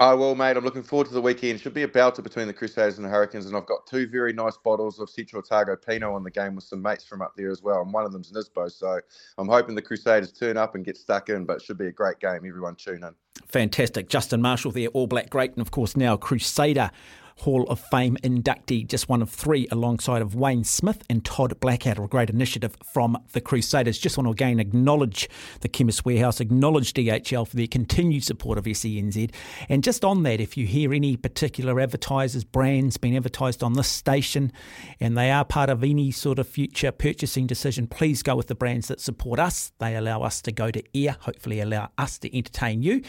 I 0.00 0.14
will, 0.14 0.34
mate. 0.34 0.56
I'm 0.56 0.64
looking 0.64 0.82
forward 0.82 1.08
to 1.08 1.12
the 1.12 1.20
weekend. 1.20 1.60
Should 1.60 1.74
be 1.74 1.82
a 1.82 1.88
belter 1.88 2.22
between 2.22 2.46
the 2.46 2.54
Crusaders 2.54 2.96
and 2.96 3.04
the 3.04 3.10
Hurricanes, 3.10 3.44
and 3.44 3.54
I've 3.54 3.66
got 3.66 3.86
two 3.86 4.06
very 4.06 4.32
nice 4.32 4.56
bottles 4.56 4.98
of 4.98 5.10
Citro 5.10 5.40
Otago 5.40 5.76
Pinot 5.76 6.10
on 6.10 6.24
the 6.24 6.30
game 6.30 6.54
with 6.54 6.64
some 6.64 6.80
mates 6.80 7.04
from 7.04 7.20
up 7.20 7.34
there 7.36 7.50
as 7.50 7.62
well, 7.62 7.82
and 7.82 7.92
one 7.92 8.06
of 8.06 8.12
them's 8.12 8.32
Nisbo. 8.32 8.72
So 8.72 8.98
I'm 9.36 9.46
hoping 9.46 9.74
the 9.74 9.82
Crusaders 9.82 10.32
turn 10.32 10.56
up 10.56 10.74
and 10.74 10.86
get 10.86 10.96
stuck 10.96 11.28
in, 11.28 11.44
but 11.44 11.58
it 11.58 11.62
should 11.62 11.76
be 11.76 11.88
a 11.88 11.92
great 11.92 12.18
game. 12.18 12.46
Everyone 12.46 12.76
tune 12.76 13.04
in. 13.04 13.14
Fantastic. 13.44 14.08
Justin 14.08 14.40
Marshall 14.40 14.70
there, 14.70 14.88
All 14.88 15.06
Black 15.06 15.28
great, 15.28 15.52
and 15.52 15.60
of 15.60 15.70
course 15.70 15.94
now 15.94 16.16
Crusader 16.16 16.90
Hall 17.40 17.64
of 17.68 17.80
Fame 17.80 18.18
inductee, 18.22 18.86
just 18.86 19.08
one 19.08 19.22
of 19.22 19.30
three, 19.30 19.66
alongside 19.70 20.20
of 20.20 20.34
Wayne 20.34 20.64
Smith 20.64 21.02
and 21.08 21.24
Todd 21.24 21.58
Blackadder. 21.60 22.04
A 22.04 22.08
great 22.08 22.28
initiative 22.28 22.76
from 22.92 23.16
the 23.32 23.40
Crusaders. 23.40 23.98
Just 23.98 24.18
want 24.18 24.26
to 24.26 24.32
again 24.32 24.60
acknowledge 24.60 25.28
the 25.60 25.68
Chemist 25.68 26.04
Warehouse, 26.04 26.40
acknowledge 26.40 26.92
DHL 26.92 27.48
for 27.48 27.56
their 27.56 27.66
continued 27.66 28.24
support 28.24 28.58
of 28.58 28.64
SENZ. 28.64 29.32
And 29.68 29.82
just 29.82 30.04
on 30.04 30.22
that, 30.24 30.40
if 30.40 30.56
you 30.56 30.66
hear 30.66 30.92
any 30.92 31.16
particular 31.16 31.80
advertisers, 31.80 32.44
brands 32.44 32.98
being 32.98 33.16
advertised 33.16 33.62
on 33.62 33.72
this 33.72 33.88
station, 33.88 34.52
and 35.00 35.16
they 35.16 35.30
are 35.30 35.44
part 35.44 35.70
of 35.70 35.82
any 35.82 36.10
sort 36.10 36.38
of 36.38 36.46
future 36.46 36.92
purchasing 36.92 37.46
decision, 37.46 37.86
please 37.86 38.22
go 38.22 38.36
with 38.36 38.48
the 38.48 38.54
brands 38.54 38.88
that 38.88 39.00
support 39.00 39.38
us. 39.38 39.72
They 39.78 39.96
allow 39.96 40.22
us 40.22 40.42
to 40.42 40.52
go 40.52 40.70
to 40.70 40.82
air, 40.94 41.16
hopefully 41.18 41.60
allow 41.60 41.90
us 41.96 42.18
to 42.18 42.36
entertain 42.36 42.82
you, 42.82 43.02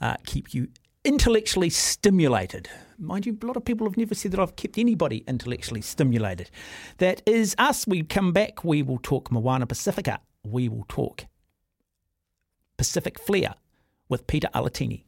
uh, 0.00 0.16
keep 0.26 0.52
you 0.52 0.68
intellectually 1.08 1.70
stimulated. 1.70 2.68
Mind 2.98 3.24
you, 3.24 3.38
a 3.42 3.46
lot 3.46 3.56
of 3.56 3.64
people 3.64 3.86
have 3.86 3.96
never 3.96 4.14
said 4.14 4.30
that 4.32 4.40
I've 4.40 4.56
kept 4.56 4.76
anybody 4.76 5.24
intellectually 5.26 5.80
stimulated. 5.80 6.50
That 6.98 7.22
is 7.24 7.54
us. 7.56 7.86
We 7.86 8.02
come 8.02 8.32
back, 8.32 8.62
we 8.62 8.82
will 8.82 8.98
talk 9.02 9.32
Moana 9.32 9.66
Pacifica. 9.66 10.20
We 10.44 10.68
will 10.68 10.84
talk 10.86 11.24
Pacific 12.76 13.18
Flair 13.18 13.54
with 14.10 14.26
Peter 14.26 14.48
Alatini. 14.54 15.04